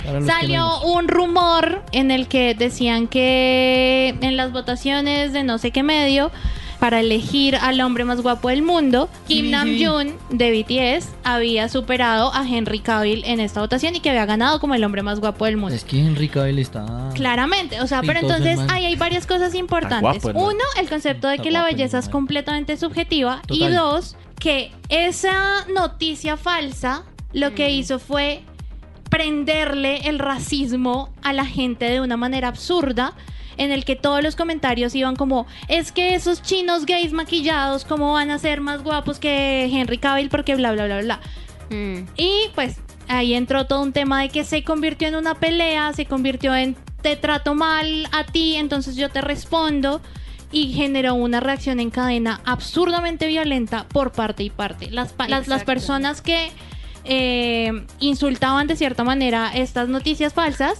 Para 0.04 0.20
los 0.20 0.26
salió 0.28 0.60
no- 0.60 0.82
un 0.92 1.08
rumor 1.08 1.82
en 1.92 2.10
el 2.10 2.28
que 2.28 2.54
decían 2.54 3.06
que 3.08 4.14
en 4.20 4.36
las 4.36 4.52
votaciones 4.52 5.32
de 5.32 5.42
no 5.44 5.58
sé 5.58 5.70
qué 5.70 5.82
medio 5.82 6.30
para 6.78 7.00
elegir 7.00 7.56
al 7.56 7.80
hombre 7.80 8.04
más 8.04 8.20
guapo 8.20 8.50
del 8.50 8.60
mundo, 8.60 9.08
Kim 9.26 9.50
Namjoon 9.50 10.14
de 10.28 10.50
BTS 10.52 11.08
había 11.24 11.70
superado 11.70 12.30
a 12.34 12.46
Henry 12.46 12.80
Cavill 12.80 13.24
en 13.24 13.40
esta 13.40 13.60
votación 13.62 13.96
y 13.96 14.00
que 14.00 14.10
había 14.10 14.26
ganado 14.26 14.60
como 14.60 14.74
el 14.74 14.84
hombre 14.84 15.02
más 15.02 15.18
guapo 15.18 15.46
del 15.46 15.56
mundo. 15.56 15.74
Es 15.74 15.84
que 15.84 15.98
Henry 15.98 16.28
Cavill 16.28 16.58
está... 16.58 16.84
Claramente, 17.14 17.80
o 17.80 17.86
sea, 17.86 18.02
pero 18.02 18.20
entonces 18.20 18.58
ahí 18.68 18.84
hay 18.84 18.94
varias 18.94 19.26
cosas 19.26 19.54
importantes. 19.54 20.22
guapo. 20.22 20.38
Uno, 20.38 20.62
el 20.78 20.86
concepto 20.88 21.28
de 21.28 21.36
Está 21.36 21.44
que 21.44 21.50
la 21.50 21.64
belleza 21.64 21.98
es 21.98 22.10
completamente 22.10 22.76
subjetiva. 22.76 23.40
Y 23.48 23.66
dos, 23.68 24.14
que 24.38 24.72
esa 24.88 25.66
noticia 25.66 26.36
falsa 26.36 27.04
lo 27.32 27.54
que 27.54 27.70
hizo 27.70 27.98
fue 27.98 28.42
prenderle 29.10 30.08
el 30.08 30.18
racismo 30.18 31.12
a 31.22 31.32
la 31.32 31.46
gente 31.46 31.88
de 31.88 32.00
una 32.00 32.16
manera 32.16 32.48
absurda 32.48 33.14
en 33.56 33.72
el 33.72 33.84
que 33.84 33.96
todos 33.96 34.22
los 34.22 34.36
comentarios 34.36 34.94
iban 34.94 35.16
como 35.16 35.46
es 35.68 35.92
que 35.92 36.14
esos 36.14 36.42
chinos 36.42 36.84
gays 36.86 37.12
maquillados 37.12 37.84
cómo 37.84 38.12
van 38.12 38.30
a 38.30 38.38
ser 38.38 38.60
más 38.60 38.82
guapos 38.82 39.18
que 39.18 39.64
Henry 39.72 39.98
Cavill 39.98 40.28
porque 40.28 40.54
bla 40.56 40.72
bla 40.72 40.86
bla 40.86 41.00
bla 41.00 41.20
Mm. 41.68 42.06
y 42.16 42.44
pues 42.54 42.76
ahí 43.08 43.34
entró 43.34 43.66
todo 43.66 43.82
un 43.82 43.92
tema 43.92 44.22
de 44.22 44.28
que 44.28 44.44
se 44.44 44.62
convirtió 44.62 45.08
en 45.08 45.16
una 45.16 45.34
pelea, 45.34 45.92
se 45.92 46.06
convirtió 46.06 46.54
en 46.54 46.76
te 47.02 47.16
trato 47.16 47.54
mal 47.54 48.08
a 48.12 48.24
ti, 48.24 48.56
entonces 48.56 48.96
yo 48.96 49.10
te 49.10 49.20
respondo. 49.20 50.00
Y 50.52 50.72
generó 50.72 51.14
una 51.14 51.40
reacción 51.40 51.80
en 51.80 51.90
cadena 51.90 52.40
absurdamente 52.44 53.26
violenta 53.26 53.86
por 53.88 54.12
parte 54.12 54.44
y 54.44 54.50
parte. 54.50 54.90
Las, 54.90 55.12
pa- 55.12 55.28
las, 55.28 55.48
las 55.48 55.64
personas 55.64 56.22
que 56.22 56.50
eh, 57.04 57.84
insultaban 58.00 58.66
de 58.66 58.76
cierta 58.76 59.04
manera 59.04 59.50
estas 59.54 59.88
noticias 59.88 60.32
falsas 60.32 60.78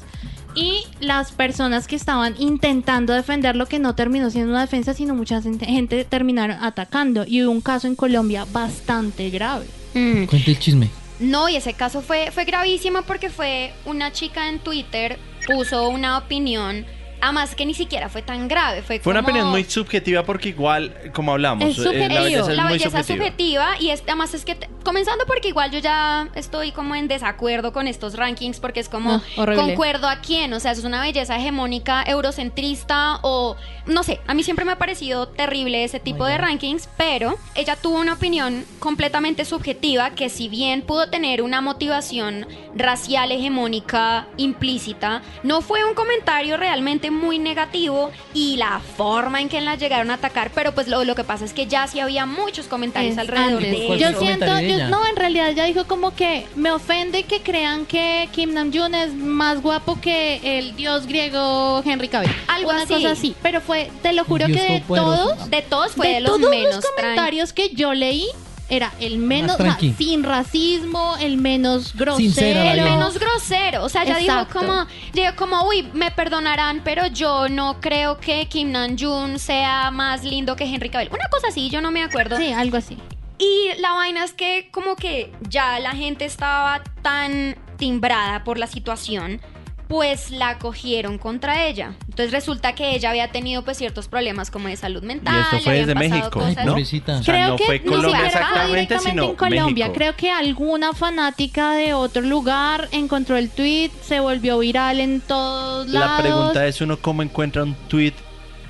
y 0.55 0.85
las 1.01 1.33
personas 1.33 1.87
que 1.87 1.97
estaban 1.97 2.35
intentando 2.39 3.13
defender 3.13 3.57
lo 3.57 3.67
que 3.67 3.79
no 3.79 3.95
terminó 3.95 4.31
siendo 4.31 4.51
una 4.53 4.63
defensa, 4.63 4.95
sino 4.95 5.15
mucha 5.15 5.43
gente, 5.43 5.67
gente 5.67 6.05
terminaron 6.05 6.63
atacando. 6.65 7.25
Y 7.27 7.43
hubo 7.43 7.53
un 7.53 7.61
caso 7.61 7.87
en 7.87 7.97
Colombia 7.97 8.47
bastante 8.53 9.29
grave. 9.31 9.67
Mm. 9.95 10.25
Cuente 10.25 10.53
el 10.53 10.59
chisme. 10.59 10.89
No, 11.21 11.49
y 11.49 11.57
ese 11.57 11.73
caso 11.75 12.03
fue, 12.03 12.31
fue 12.31 12.45
gravísimo 12.45 13.03
porque 13.03 13.31
fue 13.31 13.73
una 13.85 14.13
chica 14.13 14.49
en 14.49 14.59
Twitter, 14.59 15.19
puso 15.47 15.89
una 15.89 16.19
opinión, 16.19 16.85
además 17.21 17.55
que 17.55 17.67
ni 17.67 17.75
siquiera 17.75 18.09
fue 18.09 18.23
tan 18.23 18.49
grave. 18.49 18.83
Fue, 18.83 18.99
Fue 19.01 19.11
una 19.13 19.21
opinión 19.21 19.49
muy 19.49 19.65
subjetiva 19.65 20.25
porque 20.25 20.51
igual, 20.51 20.95
como 21.13 21.33
hablamos, 21.33 21.79
Es 21.79 21.79
eh, 21.87 22.09
la 22.09 22.21
belleza 22.23 22.51
es 22.51 22.57
la 22.57 22.63
muy 22.65 22.73
belleza 22.73 23.03
subjetiva. 23.03 23.25
subjetiva 23.25 23.81
y 23.81 23.91
es, 23.91 24.03
además 24.03 24.35
es 24.35 24.45
que 24.45 24.57
comenzando 24.87 25.27
porque 25.27 25.49
igual 25.49 25.71
yo 25.73 25.79
ya 25.81 26.29
estoy 26.37 26.71
como 26.73 26.95
en 26.95 27.09
desacuerdo 27.09 27.73
con 27.73 27.87
estos 27.89 28.15
rankings 28.15 28.61
porque 28.61 28.81
es 28.81 28.89
como 28.89 29.21
Ah, 29.37 29.47
concuerdo 29.57 30.09
a 30.09 30.21
quién, 30.21 30.53
o 30.55 30.61
sea, 30.61 30.71
¿eso 30.73 30.81
es 30.83 30.87
una 30.87 31.01
belleza 31.03 31.37
hegemónica 31.37 32.03
eurocentrista 32.07 33.19
o 33.23 33.57
no 33.87 34.03
sé, 34.03 34.21
a 34.27 34.35
mí 34.35 34.43
siempre 34.43 34.65
me 34.65 34.73
ha 34.73 34.79
parecido 34.79 35.29
terrible 35.29 35.85
ese 35.85 36.01
tipo 36.01 36.25
de 36.25 36.39
rankings, 36.39 36.89
pero 36.97 37.37
ella 37.55 37.77
tuvo 37.77 37.99
una 38.01 38.15
opinión 38.15 38.65
completamente 38.79 39.45
subjetiva 39.45 40.11
que 40.11 40.29
si 40.29 40.49
bien 40.49 40.83
pudo 40.83 41.09
tener 41.09 41.43
una 41.43 41.61
motivación 41.61 42.47
racial 42.75 43.31
hegemónica 43.33 44.27
implícita, 44.37 45.23
no 45.43 45.61
fue 45.63 45.85
un 45.85 45.95
comentario 45.95 46.57
realmente 46.57 47.11
muy 47.11 47.39
negativo 47.39 48.11
y 48.35 48.57
la 48.57 48.81
forma 48.97 49.41
en 49.41 49.49
que 49.49 49.61
la 49.61 49.77
llegaron 49.77 50.11
a 50.11 50.15
atacar, 50.15 50.51
pero 50.55 50.73
pues 50.73 50.89
lo, 50.89 51.05
lo 51.05 51.15
que 51.15 51.25
pasa 51.25 51.45
es 51.45 51.53
que 51.53 51.67
ya 51.67 51.87
sí 51.87 52.01
había 52.01 52.27
muchos 52.27 52.67
comentarios 52.67 53.13
Es 53.13 53.19
alrededor 53.19 53.59
antes. 53.65 53.81
de 53.81 53.87
¿Cuál 53.87 53.99
Yo 53.99 54.19
siento, 54.19 54.61
yo- 54.61 54.76
ella? 54.77 54.89
no, 54.89 55.07
en 55.07 55.17
realidad 55.17 55.49
ella 55.51 55.65
dijo 55.65 55.87
como 55.87 56.15
que 56.15 56.47
me 56.55 56.71
ofende 56.71 57.25
que 57.25 57.43
crean 57.43 57.87
que 57.87 58.29
Kim 58.33 58.55
Namjoon 58.55 58.95
es 58.95 59.15
más 59.15 59.63
guapo 59.63 60.01
que 60.01 60.59
el 60.59 60.77
dios 60.77 61.07
griego 61.07 61.83
Henry 61.85 62.09
Cavill. 62.09 62.31
Algo 62.49 62.71
Una 62.71 62.83
así. 62.83 62.95
cosa 62.95 63.11
así. 63.11 63.35
Pero 63.43 63.61
fue, 63.61 63.91
te 64.03 64.13
lo 64.13 64.25
juro 64.25 64.47
Dios 64.47 64.61
que 64.61 64.73
de 64.75 64.81
todos, 64.81 65.51
De 65.51 65.63
todos 65.63 65.93
fue 65.93 66.09
de, 66.09 66.15
de 66.15 66.21
los 66.21 66.37
todos 66.39 66.51
menos 66.51 66.77
los 66.77 66.85
comentarios 66.87 67.53
que 67.53 67.71
yo 67.71 67.95
leí, 67.95 68.27
era 68.69 68.93
el 68.99 69.19
menos, 69.19 69.55
o 69.55 69.57
sea, 69.59 69.67
tranqui. 69.77 69.95
sin 69.97 70.25
racismo, 70.25 71.17
el 71.21 71.37
menos 71.37 71.95
grosero. 71.95 72.17
Sincera 72.17 72.73
el 72.73 72.83
menos 72.83 73.19
grosero. 73.19 73.85
O 73.85 73.89
sea, 73.89 74.05
ya 74.05 74.17
dijo 74.19 74.49
como, 74.53 74.87
dijo 75.13 75.37
como, 75.37 75.63
uy, 75.69 75.89
me 75.93 76.11
perdonarán, 76.11 76.81
pero 76.83 77.07
yo 77.07 77.49
no 77.49 77.81
creo 77.81 78.19
que 78.19 78.47
Kim 78.49 78.73
Namjoon 78.73 79.39
sea 79.39 79.91
más 79.91 80.25
lindo 80.25 80.57
que 80.57 80.65
Henry 80.65 80.89
Cavill. 80.89 81.11
Una 81.13 81.29
cosa 81.31 81.49
así, 81.49 81.71
yo 81.71 81.81
no 81.81 81.91
me 81.91 82.03
acuerdo. 82.03 82.37
Sí, 82.37 82.53
algo 82.53 82.77
así. 82.77 82.99
Y 83.39 83.71
la 83.81 83.93
vaina 83.93 84.25
es 84.25 84.33
que 84.33 84.69
como 84.71 84.97
que 84.97 85.33
ya 85.49 85.79
la 85.79 85.93
gente 85.93 86.25
estaba 86.25 86.83
tan 87.03 87.57
timbrada 87.77 88.45
por 88.45 88.59
la 88.59 88.67
situación, 88.67 89.41
pues 89.89 90.31
la 90.31 90.59
cogieron 90.59 91.19
contra 91.19 91.67
ella. 91.67 91.95
Entonces 92.09 92.33
resulta 92.33 92.75
que 92.75 92.95
ella 92.95 93.11
había 93.11 93.31
tenido 93.31 93.63
pues 93.63 93.77
ciertos 93.77 94.09
problemas 94.09 94.51
como 94.51 94.69
de 94.69 94.77
salud 94.77 95.03
mental. 95.03 95.35
Y 95.37 95.57
esto 95.57 95.59
fue 95.65 95.75
desde 95.75 95.95
México, 95.95 96.31
cosas. 96.31 96.65
¿no? 96.65 96.73
pobrecita. 96.73 97.19
O 97.19 97.23
sea, 97.23 97.35
Creo 97.35 97.49
no 97.51 97.57
que 97.57 97.65
fue 97.65 97.83
Colombia 97.83 98.19
fue 98.19 98.27
exactamente, 98.27 98.69
directamente 98.73 99.11
sino 99.11 99.25
en 99.25 99.37
Colombia. 99.37 99.87
México. 99.87 99.95
Creo 99.95 100.17
que 100.17 100.31
alguna 100.31 100.93
fanática 100.93 101.73
de 101.73 101.95
otro 101.95 102.23
lugar 102.23 102.89
encontró 102.91 103.37
el 103.37 103.51
tweet, 103.51 103.91
se 104.03 104.21
volvió 104.21 104.59
viral 104.59 105.01
en 105.01 105.21
todos 105.21 105.89
lados. 105.89 106.11
La 106.11 106.23
pregunta 106.23 106.67
es 106.67 106.81
uno 106.81 106.97
cómo 106.97 107.23
encuentra 107.23 107.63
un 107.63 107.75
tweet 107.89 108.15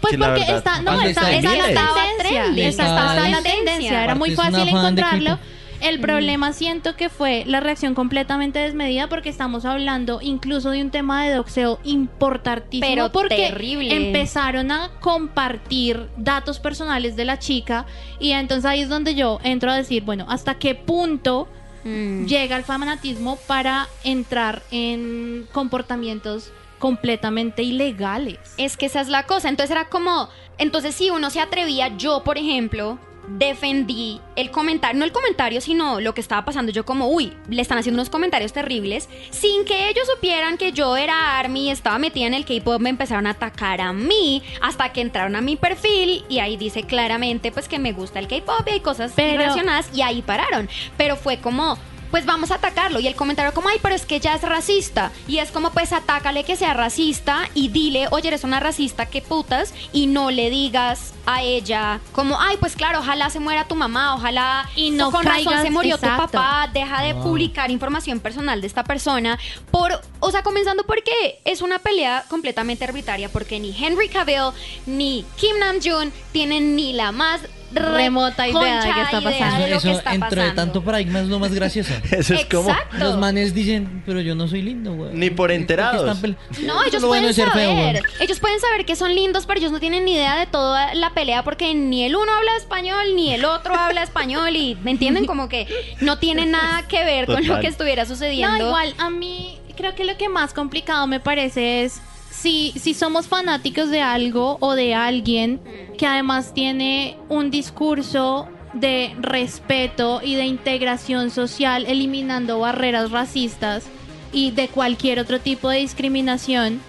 Pues 0.08 0.18
porque 0.18 0.40
verdad 0.40 0.56
está, 0.56 0.82
no, 0.82 0.92
¿Dónde 0.92 1.10
está, 1.10 1.20
está 1.32 1.36
está 1.36 1.52
en 1.52 1.58
la 1.58 1.64
el 1.66 2.58
Estaba 2.58 3.24
en 3.24 3.30
la 3.32 3.38
en 3.38 3.44
tendencia. 3.44 4.04
Era 4.04 4.14
muy 4.14 4.30
fácil 4.32 4.68
encontrarlo. 4.68 5.38
El 5.80 6.00
problema 6.00 6.54
siento 6.54 6.96
que 6.96 7.10
fue 7.10 7.44
la 7.46 7.60
reacción 7.60 7.94
completamente 7.94 8.58
desmedida 8.58 9.08
porque 9.08 9.28
estamos 9.28 9.66
hablando 9.66 10.20
incluso 10.22 10.70
de 10.70 10.80
un 10.80 10.90
tema 10.90 11.24
de 11.26 11.34
doxeo 11.34 11.78
importantísimo 11.84 12.88
Pero 12.88 13.12
porque 13.12 13.36
terrible. 13.50 13.94
empezaron 13.94 14.70
a 14.70 14.90
compartir 15.00 16.08
datos 16.16 16.60
personales 16.60 17.14
de 17.14 17.26
la 17.26 17.38
chica 17.38 17.84
y 18.18 18.30
entonces 18.30 18.64
ahí 18.64 18.80
es 18.80 18.88
donde 18.88 19.14
yo 19.14 19.38
entro 19.44 19.70
a 19.70 19.76
decir, 19.76 20.02
bueno, 20.02 20.24
¿hasta 20.30 20.54
qué 20.54 20.74
punto 20.74 21.46
Mm. 21.86 22.26
llega 22.26 22.56
el 22.56 22.64
fanatismo 22.64 23.36
para 23.46 23.86
entrar 24.02 24.62
en 24.72 25.46
comportamientos 25.52 26.50
completamente 26.78 27.62
ilegales? 27.62 28.38
Es 28.56 28.76
que 28.76 28.86
esa 28.86 29.00
es 29.00 29.08
la 29.08 29.24
cosa. 29.24 29.48
Entonces 29.48 29.70
era 29.70 29.88
como, 29.88 30.28
entonces 30.58 30.94
si 30.94 31.10
uno 31.10 31.30
se 31.30 31.40
atrevía, 31.40 31.96
yo 31.96 32.22
por 32.24 32.38
ejemplo, 32.38 32.98
defendí 33.28 34.20
el 34.36 34.50
comentario, 34.50 34.98
no 34.98 35.04
el 35.04 35.12
comentario, 35.12 35.60
sino 35.60 36.00
lo 36.00 36.14
que 36.14 36.20
estaba 36.20 36.44
pasando. 36.44 36.70
Yo 36.72 36.84
como, 36.84 37.08
uy, 37.08 37.32
le 37.48 37.62
están 37.62 37.78
haciendo 37.78 38.00
unos 38.00 38.10
comentarios 38.10 38.52
terribles, 38.52 39.08
sin 39.30 39.64
que 39.64 39.88
ellos 39.88 40.06
supieran 40.14 40.58
que 40.58 40.72
yo 40.72 40.96
era 40.96 41.38
ARMY, 41.38 41.70
estaba 41.70 41.98
metida 41.98 42.26
en 42.26 42.34
el 42.34 42.44
K-pop, 42.44 42.80
me 42.80 42.90
empezaron 42.90 43.26
a 43.26 43.30
atacar 43.30 43.80
a 43.80 43.92
mí, 43.92 44.42
hasta 44.62 44.92
que 44.92 45.00
entraron 45.00 45.34
a 45.36 45.40
mi 45.40 45.56
perfil 45.56 46.24
y 46.28 46.38
ahí 46.38 46.56
dice 46.56 46.84
claramente 46.84 47.50
pues 47.50 47.68
que 47.68 47.78
me 47.78 47.92
gusta 47.92 48.18
el 48.20 48.28
K-pop 48.28 48.66
y 48.66 48.70
hay 48.70 48.80
cosas 48.80 49.12
Pero- 49.16 49.38
relacionadas 49.38 49.90
y 49.92 50.02
ahí 50.02 50.22
pararon. 50.22 50.68
Pero 50.96 51.16
fue 51.16 51.38
como... 51.38 51.78
Pues 52.10 52.26
vamos 52.26 52.50
a 52.50 52.56
atacarlo. 52.56 53.00
Y 53.00 53.06
el 53.06 53.14
comentario 53.14 53.52
como, 53.52 53.68
ay, 53.68 53.78
pero 53.82 53.94
es 53.94 54.06
que 54.06 54.20
ya 54.20 54.34
es 54.34 54.42
racista. 54.42 55.10
Y 55.26 55.38
es 55.38 55.50
como, 55.50 55.70
pues 55.70 55.92
atácale 55.92 56.44
que 56.44 56.56
sea 56.56 56.74
racista 56.74 57.48
y 57.54 57.68
dile, 57.68 58.08
oye, 58.10 58.28
eres 58.28 58.44
una 58.44 58.60
racista, 58.60 59.06
qué 59.06 59.22
putas. 59.22 59.74
Y 59.92 60.06
no 60.06 60.30
le 60.30 60.50
digas 60.50 61.12
a 61.26 61.42
ella 61.42 62.00
como, 62.12 62.40
ay, 62.40 62.56
pues 62.60 62.76
claro, 62.76 63.00
ojalá 63.00 63.30
se 63.30 63.40
muera 63.40 63.66
tu 63.66 63.74
mamá, 63.74 64.14
ojalá 64.14 64.68
Y 64.76 64.90
no 64.90 65.10
con 65.10 65.24
razón 65.24 65.60
se 65.62 65.70
murió 65.70 65.98
tu 65.98 66.06
papá, 66.06 66.70
deja 66.72 67.02
de 67.02 67.12
Wow. 67.14 67.22
publicar 67.22 67.70
información 67.70 68.20
personal 68.20 68.60
de 68.60 68.66
esta 68.66 68.84
persona. 68.84 69.38
Por, 69.70 70.00
o 70.20 70.30
sea, 70.30 70.42
comenzando 70.42 70.84
porque 70.84 71.40
es 71.44 71.62
una 71.62 71.78
pelea 71.78 72.24
completamente 72.28 72.84
arbitraria, 72.84 73.28
porque 73.28 73.58
ni 73.58 73.74
Henry 73.76 74.08
Cavill 74.08 74.52
ni 74.86 75.24
Kim 75.36 75.58
Namjoon 75.58 76.12
tienen 76.32 76.76
ni 76.76 76.92
la 76.92 77.12
más 77.12 77.40
Remota 77.72 78.48
idea 78.48 78.80
de 78.84 78.92
qué 78.92 79.02
está 79.02 79.20
pasando. 79.20 79.56
Eso, 79.56 79.66
que 79.66 79.74
eso 79.74 79.90
está 79.98 80.14
entre 80.14 80.28
pasando. 80.42 80.54
tanto 80.54 80.82
paradigma 80.82 81.20
es 81.20 81.26
lo 81.28 81.38
más 81.38 81.52
gracioso. 81.52 81.92
Eso 82.10 82.34
es 82.34 82.44
como 82.46 82.70
Exacto. 82.70 82.96
Los 82.98 83.18
manes 83.18 83.54
dicen, 83.54 84.02
pero 84.06 84.20
yo 84.20 84.34
no 84.34 84.48
soy 84.48 84.62
lindo, 84.62 84.94
güey. 84.94 85.10
Ni 85.14 85.30
por 85.30 85.50
enterados. 85.52 85.96
Porque 86.02 86.10
están 86.12 86.36
pele- 86.62 86.66
No, 86.66 86.82
ellos 86.84 87.04
pueden 87.04 87.34
feo, 87.34 87.46
saber. 87.46 88.02
ellos 88.20 88.40
pueden 88.40 88.60
saber 88.60 88.84
que 88.86 88.96
son 88.96 89.14
lindos, 89.14 89.46
pero 89.46 89.58
ellos 89.60 89.72
no 89.72 89.80
tienen 89.80 90.04
ni 90.04 90.14
idea 90.14 90.36
de 90.36 90.46
toda 90.46 90.94
la 90.94 91.10
pelea 91.10 91.42
porque 91.44 91.74
ni 91.74 92.04
el 92.04 92.16
uno 92.16 92.32
habla 92.32 92.56
español 92.56 93.14
ni 93.14 93.34
el 93.34 93.44
otro 93.44 93.74
habla 93.78 94.02
español 94.02 94.54
y 94.56 94.76
me 94.82 94.92
entienden 94.92 95.26
como 95.26 95.48
que 95.48 95.66
no 96.00 96.18
tiene 96.18 96.46
nada 96.46 96.86
que 96.88 97.04
ver 97.04 97.26
con 97.26 97.46
lo 97.46 97.60
que 97.60 97.66
estuviera 97.66 98.06
sucediendo. 98.06 98.56
No, 98.58 98.66
igual, 98.66 98.94
a 98.98 99.10
mí 99.10 99.58
creo 99.76 99.94
que 99.94 100.04
lo 100.04 100.16
que 100.16 100.28
más 100.28 100.54
complicado 100.54 101.06
me 101.06 101.20
parece 101.20 101.84
es 101.84 102.00
si, 102.46 102.94
somos 102.94 103.26
fanáticos 103.26 103.90
de 103.90 104.02
algo 104.02 104.56
o 104.60 104.74
de 104.74 104.94
alguien 104.94 105.60
que 105.98 106.06
además 106.06 106.54
tiene 106.54 107.16
un 107.28 107.50
discurso 107.50 108.48
de 108.72 109.14
respeto 109.18 110.20
y 110.22 110.36
de 110.36 110.44
integración 110.44 111.30
social, 111.30 111.86
eliminando 111.86 112.60
barreras 112.60 113.10
racistas 113.10 113.84
y 114.32 114.52
de 114.52 114.68
cualquier 114.68 115.18
otro 115.18 115.40
tipo 115.40 115.70
de 115.70 115.78
discriminación. 115.78 116.80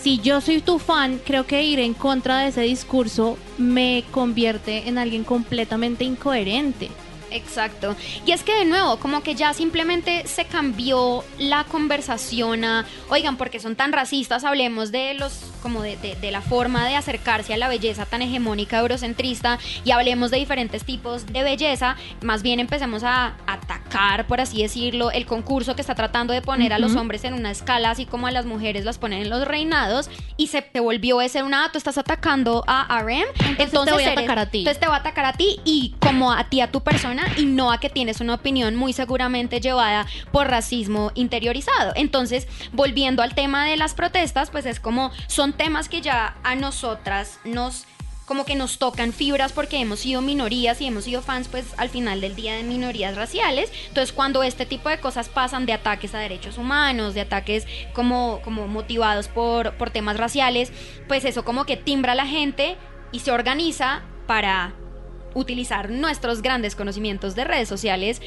Si 0.00 0.18
yo 0.18 0.40
soy 0.40 0.60
tu 0.60 0.78
fan, 0.78 1.20
creo 1.24 1.46
que 1.46 1.62
ir 1.62 1.80
en 1.80 1.92
contra 1.92 2.38
de 2.38 2.48
ese 2.48 2.62
discurso 2.62 3.36
me 3.58 4.04
convierte 4.10 4.88
en 4.88 4.96
alguien 4.96 5.24
completamente 5.24 6.04
incoherente. 6.04 6.88
Exacto. 7.34 7.96
Y 8.24 8.30
es 8.30 8.44
que 8.44 8.54
de 8.54 8.64
nuevo, 8.64 8.98
como 8.98 9.22
que 9.22 9.34
ya 9.34 9.52
simplemente 9.52 10.26
se 10.26 10.44
cambió 10.44 11.24
la 11.36 11.64
conversación 11.64 12.64
a, 12.64 12.86
oigan, 13.10 13.36
porque 13.36 13.58
son 13.58 13.74
tan 13.74 13.92
racistas, 13.92 14.44
hablemos 14.44 14.92
de 14.92 15.14
los, 15.14 15.40
como 15.64 15.82
de, 15.82 15.96
de- 15.96 16.14
de 16.16 16.30
la 16.30 16.42
forma 16.42 16.86
de 16.86 16.94
acercarse 16.94 17.54
a 17.54 17.56
la 17.56 17.68
belleza 17.68 18.04
tan 18.04 18.20
hegemónica 18.20 18.78
eurocentrista 18.78 19.58
y 19.82 19.92
hablemos 19.92 20.30
de 20.30 20.36
diferentes 20.36 20.84
tipos 20.84 21.24
de 21.26 21.42
belleza. 21.42 21.96
Más 22.22 22.42
bien 22.42 22.60
empecemos 22.60 23.02
a 23.02 23.34
atacar, 23.46 24.26
por 24.26 24.42
así 24.42 24.60
decirlo, 24.62 25.10
el 25.10 25.24
concurso 25.24 25.74
que 25.74 25.80
está 25.80 25.94
tratando 25.94 26.34
de 26.34 26.42
poner 26.42 26.74
a 26.74 26.78
los 26.78 26.94
hombres 26.96 27.24
en 27.24 27.32
una 27.32 27.50
escala, 27.50 27.90
así 27.90 28.04
como 28.04 28.26
a 28.26 28.30
las 28.30 28.44
mujeres 28.44 28.84
las 28.84 28.98
ponen 28.98 29.22
en 29.22 29.30
los 29.30 29.48
reinados, 29.48 30.10
y 30.36 30.48
se 30.48 30.60
te 30.60 30.80
volvió 30.80 31.22
ese 31.22 31.42
una, 31.42 31.64
"Ah, 31.64 31.70
tú 31.72 31.78
estás 31.78 31.96
atacando 31.96 32.62
a 32.66 32.86
RM, 33.00 33.24
Entonces 33.58 33.84
te 33.86 33.92
voy 33.92 34.02
a 34.02 34.06
eres- 34.12 34.18
atacar 34.18 34.38
a 34.38 34.50
ti. 34.50 34.58
entonces 34.58 34.80
te 34.80 34.86
va 34.86 34.96
a 34.96 34.98
atacar 34.98 35.24
a 35.24 35.32
ti 35.32 35.60
y 35.64 35.94
como 35.98 36.30
a 36.32 36.44
ti, 36.50 36.60
a 36.60 36.70
tu 36.70 36.82
persona, 36.82 37.24
y 37.38 37.46
no 37.46 37.72
a 37.72 37.80
que 37.80 37.88
tienes 37.88 38.20
una 38.20 38.34
opinión 38.34 38.76
muy 38.76 38.92
seguramente 38.92 39.60
llevada 39.60 40.06
por 40.30 40.48
racismo 40.48 41.10
interiorizado. 41.14 41.92
Entonces, 41.96 42.46
volviendo 42.72 43.22
al 43.22 43.34
tema 43.34 43.64
de 43.64 43.78
las 43.78 43.94
protestas, 43.94 44.50
pues 44.50 44.66
es 44.66 44.78
como, 44.78 45.10
son 45.26 45.53
temas 45.54 45.88
que 45.88 46.00
ya 46.00 46.36
a 46.42 46.54
nosotras 46.54 47.40
nos 47.44 47.86
como 48.26 48.44
que 48.46 48.54
nos 48.54 48.78
tocan 48.78 49.12
fibras 49.12 49.52
porque 49.52 49.78
hemos 49.78 50.00
sido 50.00 50.22
minorías 50.22 50.80
y 50.80 50.86
hemos 50.86 51.04
sido 51.04 51.20
fans 51.20 51.48
pues 51.48 51.74
al 51.76 51.90
final 51.90 52.20
del 52.20 52.34
día 52.34 52.54
de 52.54 52.62
minorías 52.62 53.16
raciales. 53.16 53.70
Entonces 53.88 54.12
cuando 54.12 54.42
este 54.42 54.66
tipo 54.66 54.88
de 54.88 54.98
cosas 54.98 55.28
pasan 55.28 55.66
de 55.66 55.74
ataques 55.74 56.14
a 56.14 56.18
derechos 56.18 56.56
humanos, 56.56 57.14
de 57.14 57.20
ataques 57.20 57.66
como, 57.92 58.40
como 58.42 58.66
motivados 58.66 59.28
por, 59.28 59.76
por 59.76 59.90
temas 59.90 60.16
raciales, 60.16 60.72
pues 61.06 61.24
eso 61.24 61.44
como 61.44 61.66
que 61.66 61.76
timbra 61.76 62.12
a 62.12 62.16
la 62.16 62.26
gente 62.26 62.76
y 63.12 63.20
se 63.20 63.30
organiza 63.30 64.02
para 64.26 64.72
utilizar 65.34 65.90
nuestros 65.90 66.42
grandes 66.42 66.76
conocimientos 66.76 67.34
de 67.34 67.44
redes 67.44 67.68
sociales 67.68 68.22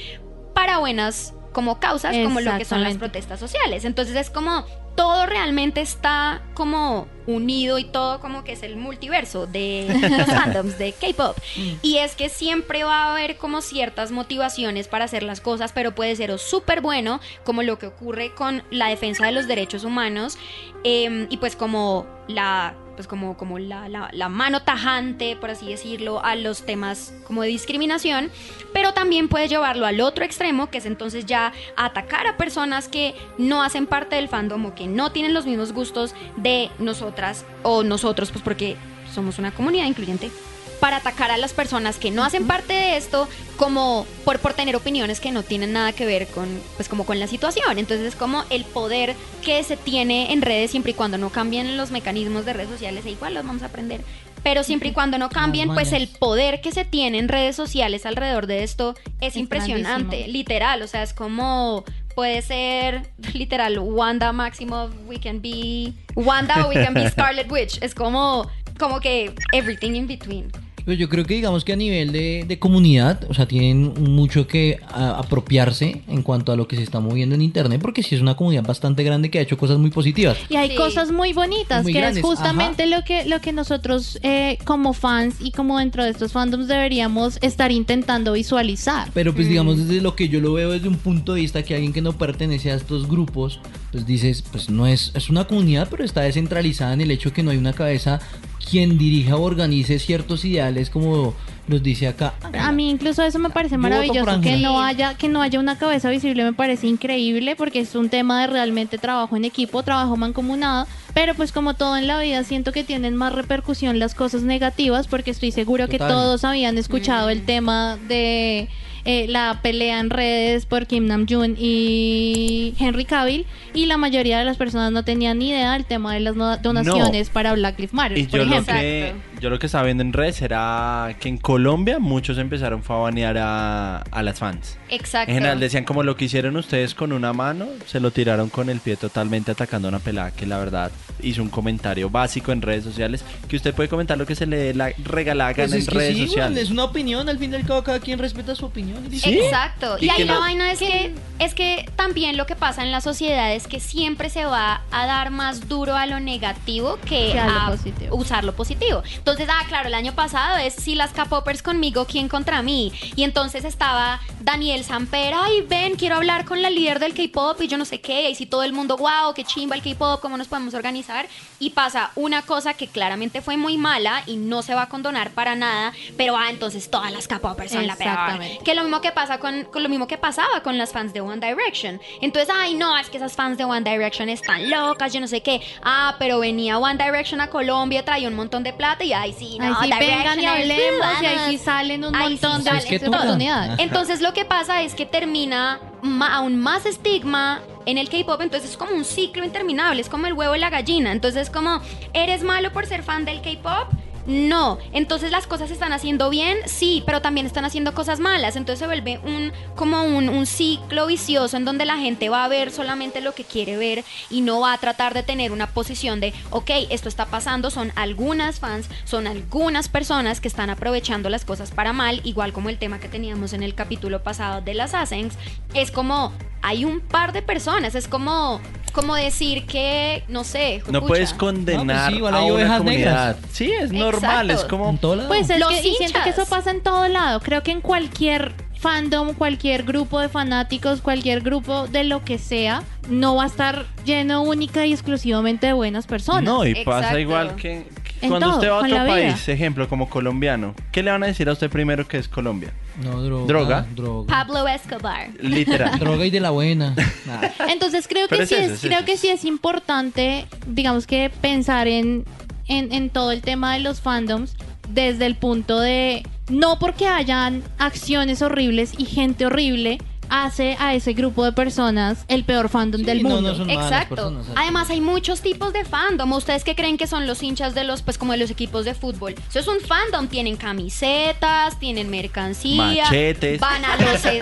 para 0.53 0.77
buenas 0.77 1.34
como 1.51 1.80
causas, 1.80 2.16
como 2.18 2.39
lo 2.39 2.58
que 2.58 2.66
son 2.66 2.84
las 2.84 2.98
protestas 2.98 3.39
sociales. 3.39 3.86
Entonces 3.86 4.16
es 4.16 4.30
como 4.30 4.66
todo 4.98 5.27
realmente 5.27 5.80
está 5.80 6.42
como 6.56 7.08
unido 7.27 7.77
y 7.77 7.86
todo 7.86 8.20
como 8.20 8.44
que 8.44 8.54
es 8.54 8.63
el 8.63 8.77
multiverso 8.77 9.46
de 9.46 9.86
los 10.10 10.25
fandoms 10.36 10.77
de 10.80 10.92
K-pop. 10.92 11.38
Y 11.84 11.98
es 11.98 12.16
que 12.16 12.30
siempre 12.30 12.84
va 12.84 13.04
a 13.04 13.12
haber 13.12 13.38
como 13.38 13.62
ciertas 13.62 14.12
motivaciones 14.12 14.88
para 14.88 15.06
hacer 15.06 15.22
las 15.22 15.39
cosas, 15.39 15.72
pero 15.72 15.94
puede 15.94 16.16
ser 16.16 16.32
o 16.32 16.39
súper 16.39 16.82
bueno, 16.82 17.20
como 17.44 17.62
lo 17.62 17.77
que 17.77 17.86
ocurre 17.86 18.34
con 18.34 18.63
la 18.72 18.88
defensa 18.88 19.27
de 19.27 19.34
los 19.34 19.48
derechos 19.48 19.84
humanos, 19.84 20.39
eh, 20.84 21.27
y 21.30 21.38
pues 21.38 21.56
como 21.56 22.08
la 22.27 22.75
pues 22.98 23.08
como, 23.08 23.38
como 23.38 23.60
la, 23.60 23.88
la- 23.88 24.10
la 24.12 24.27
mano 24.27 24.63
tajante, 24.63 25.38
por 25.38 25.51
así 25.51 25.68
decirlo, 25.68 26.22
a 26.25 26.36
los 26.36 26.66
temas 26.66 27.13
como 27.25 27.44
de 27.44 27.48
discriminación, 27.48 28.30
pero 28.74 28.92
también 28.94 29.30
puede 29.30 29.48
llevarlo 29.48 29.86
al 29.86 30.01
otro 30.01 30.25
extremo, 30.25 30.70
que 30.70 30.80
es 30.80 30.86
entonces 30.86 31.25
ya 31.25 31.54
atacar 31.77 32.27
a 32.27 32.36
personas 32.36 32.89
que 32.89 33.16
no 33.38 33.63
hacen 33.63 33.86
parte 33.88 34.18
del 34.18 34.27
fandom 34.27 34.66
o 34.66 34.75
que 34.75 34.88
no 34.88 35.12
tienen 35.13 35.34
los 35.34 35.46
mismos 35.46 35.72
gustos 35.72 36.13
de 36.36 36.70
nosotras 36.80 37.46
o 37.63 37.84
nosotros, 37.84 38.32
pues 38.32 38.44
porque 38.44 38.75
somos 39.13 39.39
una 39.39 39.51
comunidad 39.51 39.86
incluyente 39.86 40.30
para 40.79 40.98
atacar 40.98 41.31
a 41.31 41.38
las 41.38 41.53
personas 41.53 41.98
que 41.98 42.12
no 42.12 42.24
hacen 42.24 42.48
parte 42.48 42.74
de 42.74 42.98
esto 42.98 43.27
como 43.57 44.05
por, 44.24 44.39
por 44.39 44.53
tener 44.53 44.75
opiniones 44.75 45.19
que 45.19 45.31
no 45.31 45.43
tienen 45.43 45.74
nada 45.74 45.91
que 45.93 46.05
ver 46.05 46.27
con 46.27 46.48
pues 46.75 46.88
como 46.89 47.05
con 47.05 47.19
la 47.19 47.27
situación. 47.27 47.77
Entonces 47.77 48.07
es 48.07 48.15
como 48.15 48.43
el 48.50 48.63
poder 48.65 49.15
que 49.43 49.63
se 49.63 49.77
tiene 49.77 50.34
en 50.34 50.41
redes 50.41 50.72
siempre 50.72 50.91
y 50.91 50.96
cuando 50.96 51.17
no 51.17 51.29
cambien 51.29 51.77
los 51.77 51.91
mecanismos 51.91 52.46
de 52.46 52.53
redes 52.53 52.69
sociales 52.69 53.05
e 53.05 53.12
igual 53.12 53.34
los 53.34 53.46
vamos 53.46 53.63
a 53.63 53.67
aprender 53.67 54.01
pero 54.43 54.63
siempre 54.63 54.89
y 54.89 54.91
cuando 54.93 55.17
no 55.17 55.29
cambien 55.29 55.74
pues 55.74 55.91
el 55.91 56.07
poder 56.07 56.62
que 56.62 56.72
se 56.72 56.86
tiene 56.86 57.19
en 57.19 57.27
redes 57.27 57.55
sociales 57.55 58.05
alrededor 58.05 58.48
de 58.48 58.63
esto 58.63 58.96
es, 59.19 59.34
Es 59.34 59.36
impresionante 59.36 60.17
grandísimo. 60.17 60.31
literal. 60.31 60.81
O 60.84 60.88
sea 60.88 61.03
es 61.03 61.13
como 61.13 61.84
puede 62.15 62.41
ser 62.41 63.10
literal 63.34 63.77
Wanda 63.79 64.31
Maximoff 64.31 64.91
we 65.05 65.19
can 65.19 65.41
be 65.41 65.93
Wanda 66.15 66.65
o 66.65 66.69
we 66.69 66.75
can 66.75 66.93
be 66.93 67.10
Scarlet 67.12 67.51
Witch. 67.51 67.77
Es 67.81 67.93
como 67.93 68.50
como 68.79 69.00
que 69.00 69.34
everything 69.51 69.96
in 69.96 70.07
between 70.07 70.51
Pero 70.88 70.98
yo 70.98 71.10
creo 71.10 71.25
que 71.25 71.34
digamos 71.34 71.65
que 71.65 71.74
a 71.74 71.75
nivel 71.75 72.13
de, 72.13 72.46
de 72.48 72.60
comunidad, 72.60 73.20
o 73.29 73.34
sea, 73.34 73.46
tienen 73.46 73.94
mucho 74.06 74.48
que 74.48 74.79
a- 74.88 75.20
apropiarse 75.20 76.01
en 76.08 76.22
cuanto 76.24 76.53
a 76.53 76.56
lo 76.56 76.65
que 76.70 76.77
se 76.77 76.84
está 76.84 77.01
moviendo 77.01 77.36
en 77.36 77.41
internet, 77.41 77.82
porque 77.82 78.03
sí 78.03 78.15
es 78.15 78.22
una 78.22 78.38
comunidad 78.38 78.63
bastante 78.63 79.03
grande 79.03 79.29
que 79.29 79.38
ha 79.39 79.41
hecho 79.41 79.58
cosas 79.58 79.79
muy 79.79 79.89
positivas. 79.89 80.38
Y 80.48 80.56
hay 80.56 80.70
Sí. 80.70 80.75
cosas 80.77 81.12
muy 81.12 81.34
bonitas, 81.34 81.84
Muy 81.84 81.91
que 81.91 82.00
grandes, 82.00 82.24
es 82.24 82.25
justamente 82.25 82.86
lo 82.86 83.03
que, 83.03 83.25
lo 83.25 83.41
que 83.41 83.51
nosotros 83.51 84.17
eh, 84.24 84.60
como 84.63 84.94
fans 84.94 85.36
y 85.41 85.51
como 85.51 85.77
dentro 85.77 86.06
de 86.06 86.12
estos 86.12 86.32
fandoms 86.32 86.70
deberíamos 86.70 87.38
estar 87.41 87.70
intentando 87.74 88.32
visualizar. 88.32 89.10
Pero 89.13 89.34
Mm. 89.34 89.36
pues 89.36 89.50
digamos 89.50 89.77
desde 89.86 90.01
lo 90.01 90.15
que 90.15 90.29
yo 90.29 90.39
lo 90.39 90.53
veo 90.53 90.72
desde 90.72 90.88
un 90.88 90.96
punto 90.96 91.34
de 91.34 91.41
vista 91.41 91.63
que 91.63 91.75
alguien 91.75 91.91
que 91.91 92.01
no 92.01 92.13
pertenece 92.13 92.72
a 92.72 92.75
estos 92.75 93.10
grupos, 93.10 93.60
pues 93.91 94.06
dices, 94.06 94.41
pues 94.41 94.70
no 94.70 94.88
es, 94.88 95.12
es 95.15 95.29
una 95.29 95.44
comunidad, 95.48 95.89
pero 95.91 96.06
está 96.06 96.22
descentralizada 96.22 96.94
en 96.94 97.01
el 97.01 97.12
hecho 97.12 97.34
que 97.34 97.44
no 97.44 97.51
hay 97.51 97.58
una 97.58 97.74
cabeza 97.74 98.22
quien 98.70 98.98
dirija 98.98 99.38
o 99.38 99.44
organice 99.44 99.98
ciertos 99.98 100.44
ideales 100.44 100.76
como 100.89 101.34
nos 101.67 101.84
dice 101.84 102.07
acá. 102.07 102.34
A 102.60 102.72
mí 102.72 102.89
incluso 102.89 103.24
eso 103.24 103.39
me 103.39 103.50
parece 103.50 103.77
maravilloso 103.77 104.39
que 104.41 104.57
no 104.57 104.81
haya 104.81 105.15
que 105.15 105.27
no 105.27 105.41
haya 105.41 105.60
una 105.60 105.77
cabeza 105.77 106.10
visible 106.10 106.43
me 106.43 106.53
parece 106.53 106.88
increíble 106.88 107.55
porque 107.55 107.79
es 107.79 107.93
un 107.96 108.10
tema 108.10 108.41
de 108.41 108.48
realmente 108.48 108.98
trabajo 108.98 109.36
en 109.36 109.43
equipo, 109.46 109.84
trabajo 109.84 110.15
mancomunado, 110.15 110.88
pero 111.13 111.34
pues 111.36 111.51
como 111.51 111.74
todo 111.74 111.98
en 111.98 112.07
la 112.07 112.19
vida 112.19 112.43
siento 112.43 112.72
que 112.72 112.84
tienen 112.84 113.15
más 113.15 113.34
repercusión 113.34 114.00
las 114.00 114.15
cosas 114.15 114.43
negativas 114.43 115.07
porque 115.07 115.31
estoy 115.31 115.51
seguro 115.51 115.88
que 115.89 115.98
todos 116.00 116.43
habían 116.43 116.77
escuchado 116.77 117.27
Mm. 117.27 117.31
el 117.31 117.46
tema 117.46 117.98
de 118.07 118.69
eh, 119.10 119.25
la 119.29 119.60
pelea 119.62 120.00
en 120.00 120.10
redes 120.10 120.65
por 120.65 120.86
Kim 120.86 121.07
Namjoon 121.07 121.55
y 121.57 122.74
Henry 122.79 123.05
Cavill 123.05 123.46
y 123.74 123.86
la 123.86 123.96
mayoría 123.98 124.38
de 124.39 124.43
las 124.46 124.57
personas 124.57 124.91
no 124.91 125.03
tenían 125.03 125.39
ni 125.39 125.50
idea 125.50 125.74
del 125.74 125.86
tema 125.86 126.13
de 126.13 126.19
las 126.19 126.36
no- 126.36 126.57
donaciones 126.57 127.29
para 127.29 127.53
Black 127.53 127.77
Lives 127.79 127.93
Matter, 127.93 128.17
Y 128.17 128.24
por 128.24 128.39
yo 128.39 128.46
lo, 128.46 128.51
ejemplo. 128.51 128.74
que. 128.75 129.13
Yo 129.39 129.50
lo 129.50 129.60
que 129.60 129.65
estaba 129.67 129.84
viendo 129.86 130.01
en 130.03 130.13
redes 130.13 130.41
era 130.41 131.15
que 131.20 131.29
en 131.29 131.38
Colombia 131.38 132.00
muchos 132.00 132.38
empezaron 132.38 132.84
a 132.88 132.94
banear 132.94 133.38
a, 133.38 133.98
a 134.00 134.24
las 134.24 134.39
fans. 134.39 134.77
exacto 134.89 135.29
En 135.32 135.38
general 135.38 135.60
decían 135.60 135.84
como 135.84 136.03
lo 136.03 136.15
que 136.15 136.25
hicieron 136.25 136.56
ustedes 136.58 136.96
con 136.96 137.12
una 137.12 137.34
mano, 137.34 137.67
se 137.86 138.00
lo 138.00 138.12
tiraron 138.12 138.50
con 138.50 138.70
el 138.70 138.79
pie 138.79 138.96
totalmente 138.98 139.51
atacando 139.51 139.88
a 139.88 139.89
una 139.89 140.00
pelada 140.00 140.32
que 140.32 140.46
la 140.46 140.58
verdad 140.58 140.91
hizo 141.22 141.41
un 141.41 141.50
comentario 141.50 142.10
básico 142.10 142.51
en 142.51 142.62
redes 142.62 142.84
sociales, 142.84 143.24
que 143.48 143.56
usted 143.56 143.74
puede 143.74 143.89
comentar 143.89 144.17
lo 144.17 144.25
que 144.25 144.36
se 144.36 144.46
le 144.46 144.58
dé 144.58 144.74
la 144.74 144.91
regalada 145.03 145.53
Pues 145.53 145.72
gana 145.72 145.79
en 145.82 145.88
que 145.88 145.96
redes 145.96 146.15
sí, 146.17 146.27
sociales. 146.27 146.63
es 146.63 146.70
una 146.70 146.84
opinión, 146.84 147.27
al 147.29 147.39
fin 147.39 147.51
y 147.53 147.56
al 147.56 147.65
cabo 147.65 147.84
cada 147.84 148.00
quien 148.00 148.20
respeta 148.20 148.53
su 148.56 148.65
opinión. 148.65 149.00
Sí. 149.12 149.39
Exacto. 149.39 149.98
Y 150.00 150.06
Y, 150.06 150.10
ahí 150.10 150.24
la 150.25 150.34
no- 150.36 150.39
vaina 150.41 150.72
es 150.72 150.79
que 150.79 151.13
es 151.39 151.53
que 151.53 151.89
también 151.96 152.38
lo 152.38 152.46
que 152.46 152.56
pasa 152.56 152.84
en 152.84 152.91
la 152.91 153.01
sociedad 153.01 153.53
es 153.53 153.67
que 153.67 153.79
siempre 153.79 154.29
se 154.29 154.46
va 154.46 154.82
a 154.91 155.06
dar 155.06 155.29
más 155.32 155.67
duro 155.67 155.96
a 155.96 156.06
lo 156.08 156.20
negativo 156.20 156.98
que, 157.06 157.32
Que 157.34 157.39
a 157.39 157.48
lo 157.48 157.60
a 157.60 157.67
positivo. 157.72 158.15
usar 158.15 158.43
lo 158.43 158.54
positivo. 158.54 159.04
Entonces, 159.28 159.50
ah, 159.52 159.66
claro, 159.68 159.90
el 159.90 159.94
año 159.94 160.13
pasado 160.13 160.56
es 160.56 160.74
si 160.74 160.96
las 160.96 161.12
K-popers 161.12 161.62
conmigo, 161.62 162.06
¿quién 162.06 162.30
contra 162.30 162.62
mí? 162.62 162.94
Y 163.18 163.26
entonces 163.26 163.66
estaba 163.66 164.22
Daniel 164.40 164.86
Samper, 164.86 165.34
ay, 165.36 165.66
ven, 165.68 165.98
quiero 165.98 166.16
hablar 166.16 166.46
con 166.46 166.62
la 166.62 166.70
líder 166.70 167.00
del 167.00 167.13
K-pop 167.13 167.62
y 167.62 167.68
yo 167.68 167.78
no 167.78 167.84
sé 167.84 168.00
qué, 168.00 168.30
y 168.30 168.36
si 168.36 168.46
todo 168.46 168.63
el 168.63 168.72
mundo, 168.72 168.96
wow, 168.96 169.34
qué 169.36 169.44
chimba 169.44 169.76
el 169.76 169.82
K-pop, 169.82 170.22
cómo 170.22 170.38
nos 170.38 170.48
podemos 170.48 170.74
organizar. 170.76 171.28
Y 171.60 171.72
pasa 171.72 172.12
una 172.16 172.44
cosa 172.44 172.76
que 172.76 172.88
claramente 172.88 173.42
fue 173.42 173.58
muy 173.58 173.78
mala 173.78 174.24
y 174.28 174.38
no 174.38 174.62
se 174.62 174.74
va 174.76 174.84
a 174.84 174.88
condonar 174.88 175.32
para 175.32 175.56
nada, 175.56 175.92
pero 176.16 176.38
ah, 176.38 176.50
entonces 176.50 176.90
todas 176.90 177.12
las 177.12 177.28
K-popers 177.28 177.74
son 177.74 177.86
la 177.86 177.98
peor. 177.98 178.12
Exactamente. 178.12 178.63
Que 178.63 178.76
lo 178.76 178.84
mismo 178.84 179.02
que 179.02 179.12
pasa 179.12 179.40
con, 179.40 179.66
con 179.66 179.84
lo 179.84 179.90
mismo 179.90 180.08
que 180.08 180.18
pasaba 180.18 180.63
con 180.63 180.78
las 180.78 180.94
fans 180.94 181.12
de 181.12 181.20
One 181.20 181.46
Direction. 181.46 182.00
Entonces, 182.22 182.56
ay, 182.58 182.76
no, 182.76 182.98
es 182.98 183.10
que 183.10 183.18
esas 183.18 183.34
fans 183.34 183.58
de 183.58 183.66
One 183.66 183.82
Direction 183.82 184.30
están 184.30 184.70
locas, 184.70 185.12
yo 185.12 185.20
no 185.20 185.28
sé 185.28 185.42
qué. 185.42 185.62
Ah, 185.84 186.16
pero 186.18 186.40
venía 186.40 186.78
One 186.80 187.04
Direction 187.04 187.42
a 187.42 187.50
Colombia, 187.50 188.06
traía 188.06 188.30
un 188.30 188.36
montón 188.36 188.63
de 188.63 188.72
plata 188.72 189.04
y 189.04 189.16
ay, 189.17 189.34
sí, 189.38 189.58
no, 189.60 189.65
Ahí 189.80 189.91
sí 189.91 189.99
vengan 189.99 190.39
y 190.39 190.45
hablemos 190.45 191.21
y 191.21 191.25
ahí 191.25 191.38
sí 191.49 191.58
salen 191.58 192.03
un 192.06 192.15
Ahí 192.15 192.32
montón 192.41 192.63
sí 192.63 192.69
de 192.69 192.82
salen. 192.99 193.08
Oportunidades. 193.13 193.80
Entonces 193.80 194.21
lo 194.21 194.34
que 194.34 194.45
pasa 194.45 194.82
es 194.84 194.93
que 194.95 195.06
termina 195.06 195.80
ma- 196.01 196.36
aún 196.36 196.58
más 196.58 196.86
estigma 196.86 197.62
en 197.86 197.97
el 197.97 198.10
K-pop, 198.10 198.41
entonces 198.41 198.71
es 198.71 198.77
como 198.77 198.91
un 198.93 199.06
ciclo 199.06 199.43
interminable, 199.45 200.01
es 200.01 200.10
como 200.10 200.27
el 200.27 200.34
huevo 200.34 200.56
y 200.56 200.60
la 200.60 200.69
gallina, 200.69 201.12
entonces 201.12 201.43
es 201.43 201.49
como, 201.49 201.82
¿eres 202.13 202.43
malo 202.43 202.71
por 202.73 202.86
ser 202.86 203.01
fan 203.03 203.23
del 203.25 203.41
K-pop? 203.41 203.88
No, 204.28 204.78
entonces 204.92 205.32
las 205.32 205.48
cosas 205.48 205.70
se 205.70 205.74
están 205.74 205.94
haciendo 205.94 206.30
bien, 206.30 206.58
sí, 206.66 207.02
pero 207.06 207.22
también 207.22 207.48
están 207.48 207.63
haciendo 207.63 207.94
cosas 207.94 208.20
malas, 208.20 208.58
entonces 208.58 208.80
se 208.80 208.86
vuelve 208.86 209.20
un 209.24 209.54
como 209.78 210.04
un, 210.04 210.28
un 210.28 210.46
ciclo 210.46 211.08
vicioso 211.08 211.56
en 211.56 211.63
donde 211.63 211.86
la 211.86 211.96
gente 211.98 212.28
va 212.28 212.44
a 212.44 212.50
ver 212.50 212.72
solamente 212.72 213.22
lo 213.22 213.34
que 213.34 213.46
quiere 213.46 213.78
ver 213.78 214.04
y 214.30 214.42
no 214.42 214.60
va 214.60 214.74
a 214.74 214.78
tratar 214.80 215.13
de 215.13 215.24
tener 215.24 215.54
una 215.54 215.68
posición 215.68 216.20
de, 216.20 216.34
ok, 216.50 216.72
esto 216.90 217.08
está 217.08 217.26
pasando, 217.28 217.72
son 217.72 217.94
algunas 217.96 218.60
fans, 218.60 218.90
son 219.06 219.28
algunas 219.28 219.88
personas 219.88 220.42
que 220.42 220.50
están 220.50 220.70
aprovechando 220.70 221.30
las 221.30 221.46
cosas 221.46 221.72
para 221.72 221.94
mal, 221.94 222.20
igual 222.26 222.52
como 222.52 222.68
el 222.68 222.78
tema 222.78 223.00
que 223.00 223.08
teníamos 223.08 223.54
en 223.54 223.63
el 223.63 223.76
capítulo 223.76 224.24
pasado 224.24 224.60
de 224.60 224.74
las 224.74 224.94
Ascengs, 224.94 225.36
es 225.74 225.90
como 225.90 226.34
hay 226.62 226.84
un 226.84 227.00
par 227.00 227.32
de 227.32 227.42
personas, 227.42 227.96
es 227.96 228.10
como 228.10 228.60
como 228.97 229.15
decir 229.15 229.65
que, 229.65 230.23
no 230.27 230.43
sé, 230.43 230.81
No 230.89 231.05
puedes 231.05 231.33
condenar 231.33 231.86
No, 231.86 231.93
pues 231.93 232.07
sí, 232.10 232.15
igual 232.17 232.33
a 232.33 232.38
hay 232.39 232.45
una 232.45 232.53
ovejas 232.55 232.77
comunidad. 232.79 233.36
negras. 233.36 233.51
Sí, 233.53 233.71
es 233.71 233.91
normal, 233.91 234.49
es 234.51 234.63
como 234.65 234.89
En 234.89 234.97
todo 234.97 235.15
lado. 235.15 235.27
Pues 235.29 235.49
es 235.49 235.60
Los 235.60 235.69
que 235.69 235.77
y 235.88 235.93
siento 235.95 236.19
que 236.23 236.29
hinchas. 236.29 236.38
eso 236.39 236.45
pasa 236.49 236.71
en 236.71 236.81
todo 236.81 237.07
lado. 237.07 237.39
Creo 237.39 237.62
que 237.63 237.71
en 237.71 237.81
cualquier 237.81 238.53
fandom, 238.79 239.33
cualquier 239.33 239.83
grupo 239.83 240.19
de 240.19 240.29
fanáticos, 240.29 241.01
cualquier 241.01 241.41
grupo 241.41 241.88
de 241.88 242.03
lo 242.03 242.23
que 242.23 242.38
sea, 242.38 242.83
no 243.10 243.36
va 243.36 243.43
a 243.43 243.47
estar 243.47 243.86
lleno 244.05 244.41
única 244.43 244.86
y 244.86 244.93
exclusivamente 244.93 245.67
de 245.67 245.73
buenas 245.73 246.05
personas. 246.07 246.43
No, 246.43 246.65
y 246.65 246.69
Exacto. 246.71 246.91
pasa 246.91 247.19
igual 247.19 247.55
que, 247.55 247.86
que 248.03 248.07
En 248.21 248.30
cuando 248.30 248.47
todo, 248.47 248.56
usted 248.58 248.69
va 248.69 248.73
a 248.75 248.77
otro 248.80 248.89
vida. 248.89 249.06
país, 249.06 249.47
ejemplo, 249.49 249.88
como 249.88 250.10
colombiano, 250.10 250.73
¿qué 250.91 251.03
le 251.03 251.12
van 251.12 251.23
a 251.23 251.27
decir 251.27 251.47
a 251.49 251.53
usted 251.53 251.69
primero 251.69 252.08
que 252.08 252.17
es 252.17 252.27
Colombia? 252.27 252.73
no, 253.03 253.21
droga. 253.21 253.45
Droga. 253.47 253.86
Droga. 253.95 254.27
Pablo 254.27 254.67
Escobar. 254.67 255.30
Literal. 255.39 255.99
Droga 255.99 256.25
y 256.25 256.30
de 256.30 256.39
la 256.39 256.49
buena. 256.51 256.95
Nah. 257.27 257.41
Entonces 257.69 258.08
creo 258.08 258.27
que 258.30 258.43
es 258.43 258.49
sí 258.49 258.56
eso, 258.56 258.63
es, 258.63 258.71
es 258.71 258.82
creo 258.82 258.99
eso. 258.99 259.06
que 259.06 259.17
sí 259.17 259.27
es 259.27 259.43
importante, 259.43 260.45
digamos 260.65 261.06
que 261.06 261.30
pensar 261.41 261.88
en, 261.88 262.23
en, 262.67 262.93
en 262.93 263.10
todo 263.10 263.32
el 263.32 263.41
tema 263.41 263.73
de 263.73 263.82
los 263.82 263.99
fandoms 263.99 264.56
desde 264.89 265.25
el 265.25 265.36
punto 265.36 265.80
de 265.80 266.25
no 266.49 266.80
porque 266.80 267.08
hayan 267.08 267.63
acciones 267.77 268.41
horribles 268.41 268.93
y 268.97 269.03
gente 269.06 269.45
horrible 269.45 269.97
hace 270.30 270.76
a 270.80 270.94
ese 270.94 271.13
grupo 271.13 271.44
de 271.46 271.52
personas 271.52 272.26
el 272.28 272.44
peor 272.44 272.70
fandom 272.70 273.02
Sí, 273.02 273.06
del 273.06 273.24
no, 273.24 273.30
mundo. 273.30 273.50
no 273.52 273.56
son 273.58 273.68
malas 273.68 273.86
Exacto. 273.92 274.16
personas, 274.16 274.46
Además 274.56 274.90
hay 274.90 275.02
muchos 275.02 275.42
tipos 275.42 275.74
de 275.74 275.86
fandom. 275.86 276.32
¿Ustedes 276.34 276.63
qué 276.63 276.76
creen 276.76 276.98
que 276.98 277.08
son 277.08 277.28
los 277.28 277.42
hinchas 277.44 277.74
de 277.76 277.84
los, 277.84 278.02
pues 278.02 278.18
como 278.18 278.32
de 278.34 278.38
los 278.40 278.50
equipos 278.52 278.86
de 278.86 278.94
fútbol? 278.94 279.36
Eso 279.50 279.60
es 279.60 279.68
un 279.68 279.80
fandom. 279.80 280.28
Tienen 280.28 280.58
camisetas, 280.58 281.80
tienen 281.80 282.10
mercancía, 282.10 283.04
Machetes. 283.04 283.60
van 283.60 283.84
a 283.86 283.96
los, 283.98 284.26
e- 284.26 284.42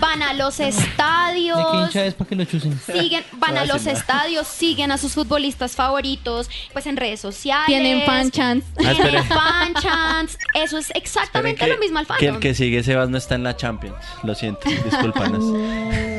van 0.00 0.22
a 0.22 0.34
los 0.34 0.56
¿De 0.58 0.64
qué 0.64 0.68
estadios. 0.70 1.58
hincha 1.86 2.04
es 2.06 2.14
para 2.14 2.28
que 2.28 2.36
lo 2.36 2.44
chusen? 2.44 2.78
Siguen, 2.86 3.24
van 3.38 3.54
No 3.54 3.60
a 3.60 3.64
los 3.66 3.86
estadios, 3.86 4.46
siguen 4.46 4.92
a 4.92 4.98
sus 4.98 5.14
futbolistas 5.14 5.74
favoritos, 5.76 6.48
pues 6.72 6.86
en 6.86 6.96
redes 6.96 7.20
sociales. 7.20 7.66
Tienen 7.66 8.02
fan 8.06 8.30
chance. 8.30 8.66
Ah. 8.84 8.92
Tienen 8.94 9.24
fan 9.24 9.74
chants. 9.74 10.38
Eso 10.54 10.78
es 10.78 10.90
exactamente 10.94 11.66
lo 11.66 11.78
mismo 11.78 11.98
al 11.98 12.06
que 12.06 12.12
el 12.12 12.18
fandom. 12.18 12.40
que 12.40 12.54
sigue 12.54 12.82
Sebas 12.82 13.08
no 13.08 13.18
está 13.18 13.34
en 13.34 13.42
la 13.44 13.56
Champions. 13.56 13.96
Lo 14.22 14.34
siento, 14.34 14.60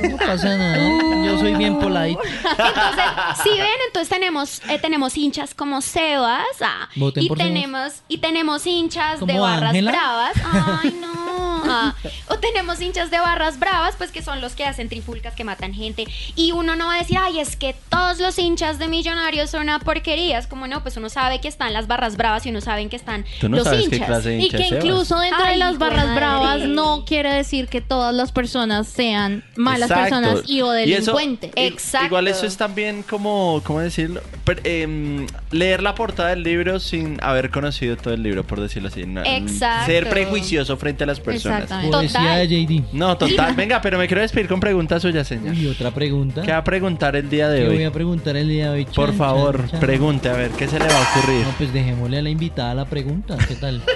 No 0.10 0.18
pasa 0.18 0.56
nada. 0.58 1.26
Yo 1.26 1.38
soy 1.40 1.56
bien 1.56 1.78
polite. 1.80 2.20
Entonces, 2.50 3.04
si 3.44 3.50
ven, 3.50 3.68
entonces 3.88 4.10
tenemos, 4.10 4.62
eh, 4.70 4.80
tenemos 4.80 5.18
hinchas 5.18 5.54
como 5.54 5.82
Sebas 5.82 6.44
ah, 6.62 6.88
Voten 6.96 7.24
y 7.24 7.28
por 7.28 7.38
Sebas. 7.38 7.54
tenemos 7.54 7.94
y 8.08 8.18
tenemos 8.20 8.66
hinchas 8.66 9.20
de 9.20 9.26
¿Como 9.34 9.42
barras 9.42 9.70
Ángela? 9.70 9.92
bravas. 9.92 10.34
Ay, 10.82 10.98
no. 11.02 11.39
Ajá. 11.70 11.96
O 12.28 12.38
tenemos 12.40 12.80
hinchas 12.82 13.10
de 13.12 13.20
barras 13.20 13.60
bravas, 13.60 13.96
pues 13.98 14.12
que 14.12 14.22
son 14.22 14.40
los 14.42 14.54
que 14.54 14.66
hacen 14.66 14.88
trifulcas, 14.90 15.34
que 15.36 15.44
matan 15.44 15.74
gente. 15.74 16.06
Y 16.36 16.52
uno 16.52 16.76
no 16.76 16.88
va 16.88 16.96
a 16.96 16.98
decir, 17.00 17.18
ay, 17.20 17.40
es 17.40 17.56
que 17.56 17.76
todos 17.90 18.20
los 18.20 18.38
hinchas 18.38 18.78
de 18.80 18.88
millonarios 18.88 19.50
son 19.50 19.64
una 19.64 19.80
porquería. 19.80 20.38
Es 20.38 20.48
como, 20.48 20.68
no, 20.68 20.82
pues 20.84 20.96
uno 20.98 21.10
sabe 21.10 21.40
que 21.42 21.48
están 21.48 21.74
las 21.74 21.88
barras 21.88 22.18
bravas 22.18 22.46
y 22.46 22.50
uno 22.50 22.62
sabe 22.62 22.88
que 22.88 22.96
están 22.96 23.26
Tú 23.42 23.50
no 23.50 23.58
los 23.58 23.66
sabes 23.66 23.90
qué 23.90 23.96
hinchas. 23.96 24.08
clase 24.08 24.30
de 24.30 24.38
Y 24.40 24.50
que 24.50 24.68
incluso 24.68 25.18
dentro 25.20 25.44
de 25.46 25.58
las 25.58 25.78
barras 25.78 26.06
madre. 26.06 26.16
bravas 26.16 26.62
no 26.62 27.04
quiere 27.06 27.34
decir 27.34 27.68
que 27.68 27.82
todas 27.82 28.14
las 28.14 28.32
personas 28.32 28.88
sean 28.88 29.44
malas 29.56 29.90
Exacto. 29.90 30.16
personas 30.22 30.50
y 30.50 30.62
o 30.62 30.78
Y 30.80 30.94
eso- 30.94 31.14
delincuentes. 31.14 31.52
i- 31.56 31.62
Exacto. 31.68 32.06
Igual 32.08 32.28
eso 32.28 32.46
es 32.46 32.58
también 32.58 33.04
como, 33.04 33.62
¿cómo 33.66 33.80
decirlo? 33.80 34.22
Per- 34.46 34.62
em, 34.64 35.28
leer 35.52 35.82
la 35.84 35.96
portada 35.96 36.30
del 36.30 36.44
libro 36.44 36.80
sin 36.80 37.18
haber 37.24 37.50
conocido 37.50 37.98
todo 37.98 38.14
el 38.14 38.24
libro, 38.24 38.44
por 38.46 38.60
decirlo 38.62 38.88
así. 38.90 39.02
Exacto. 39.26 39.86
Ser 39.88 40.10
prejuicioso 40.10 40.78
frente 40.78 41.04
a 41.04 41.08
las 41.08 41.20
personas. 41.20 41.59
Exactamente. 41.64 42.08
Total. 42.08 42.48
de 42.48 42.66
JD. 42.66 42.84
No, 42.94 43.18
total. 43.18 43.54
Venga, 43.56 43.82
pero 43.82 43.98
me 43.98 44.08
quiero 44.08 44.22
despedir 44.22 44.48
con 44.48 44.60
preguntas 44.60 45.02
suyas, 45.02 45.28
señor. 45.28 45.56
Y 45.56 45.68
otra 45.68 45.92
pregunta. 45.92 46.42
¿Qué 46.42 46.52
va 46.52 46.58
a 46.58 46.64
preguntar 46.64 47.16
el 47.16 47.30
día 47.30 47.50
de 47.50 47.62
¿Qué 47.62 47.68
voy 47.68 47.78
hoy? 47.78 47.84
a 47.84 47.92
preguntar 47.92 48.36
el 48.38 48.48
día 48.50 48.72
de 48.72 48.80
hoy? 48.80 48.86
Por 48.86 49.10
Chan, 49.10 49.18
favor, 49.18 49.58
chan, 49.62 49.70
chan. 49.72 49.80
pregunte, 49.80 50.30
a 50.30 50.34
ver, 50.34 50.52
¿qué 50.52 50.68
se 50.68 50.80
le 50.80 50.86
va 50.88 51.00
a 51.00 51.18
ocurrir? 51.18 51.46
No, 51.46 51.52
pues 51.58 51.74
dejémosle 51.74 52.18
a 52.18 52.22
la 52.22 52.30
invitada 52.30 52.74
la 52.76 52.86
pregunta. 52.86 53.38
¿Qué 53.48 53.56
tal? 53.56 53.82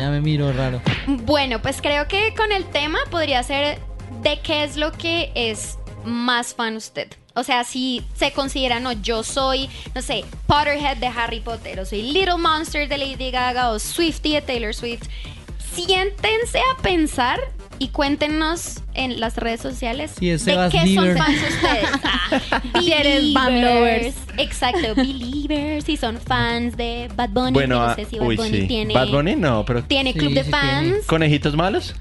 ya 0.00 0.10
me 0.10 0.20
miro 0.20 0.52
raro. 0.52 0.80
Bueno, 1.06 1.60
pues 1.60 1.80
creo 1.80 2.08
que 2.08 2.34
con 2.36 2.52
el 2.52 2.64
tema 2.66 2.98
podría 3.10 3.42
ser 3.42 3.78
de 4.22 4.38
qué 4.40 4.64
es 4.64 4.76
lo 4.76 4.92
que 4.92 5.30
es 5.34 5.78
más 6.04 6.54
fan 6.54 6.76
usted. 6.76 7.08
O 7.34 7.44
sea, 7.44 7.64
si 7.64 8.02
se 8.14 8.32
considera, 8.32 8.80
no, 8.80 8.92
yo 8.92 9.22
soy, 9.22 9.70
no 9.94 10.02
sé, 10.02 10.24
Potterhead 10.46 10.96
de 10.96 11.06
Harry 11.06 11.40
Potter, 11.40 11.78
o 11.78 11.86
soy 11.86 12.02
Little 12.02 12.38
Monster 12.38 12.88
de 12.88 12.98
Lady 12.98 13.30
Gaga, 13.30 13.70
o 13.70 13.78
Swifty 13.78 14.34
de 14.34 14.42
Taylor 14.42 14.74
Swift. 14.74 15.04
Siéntense 15.74 16.58
a 16.58 16.82
pensar 16.82 17.38
y 17.78 17.88
cuéntenos 17.88 18.80
en 18.94 19.20
las 19.20 19.36
redes 19.36 19.60
sociales 19.60 20.14
de 20.16 20.36
qué 20.70 20.82
Bieber. 20.84 21.16
son 21.16 21.26
fans 21.26 21.38
ustedes. 21.48 21.88
Ah, 22.32 22.80
Si 22.80 22.92
eres 22.92 23.32
Band 23.32 23.48
Believers. 23.48 23.74
lovers. 23.74 24.16
Exacto, 24.38 24.94
believers. 24.94 25.84
Si 25.84 25.96
son 25.96 26.20
fans 26.20 26.76
de 26.76 27.10
Bad 27.16 27.30
Bunny, 27.30 27.52
Bueno, 27.52 27.78
no 27.80 27.84
ah, 27.86 27.94
sé 27.96 28.04
si 28.04 28.18
Bad 28.18 28.28
uy, 28.28 28.36
Bunny 28.36 28.60
sí. 28.60 28.66
tiene... 28.68 28.94
Bad 28.94 29.08
Bunny 29.08 29.34
no, 29.36 29.64
pero 29.64 29.82
Tiene 29.82 30.12
Sí, 30.12 30.18
club 30.20 30.32
de 30.34 30.44
sí 30.44 30.50
tiene. 30.50 30.92
fans. 30.92 31.06
conejitos 31.06 31.56
malos. 31.56 31.94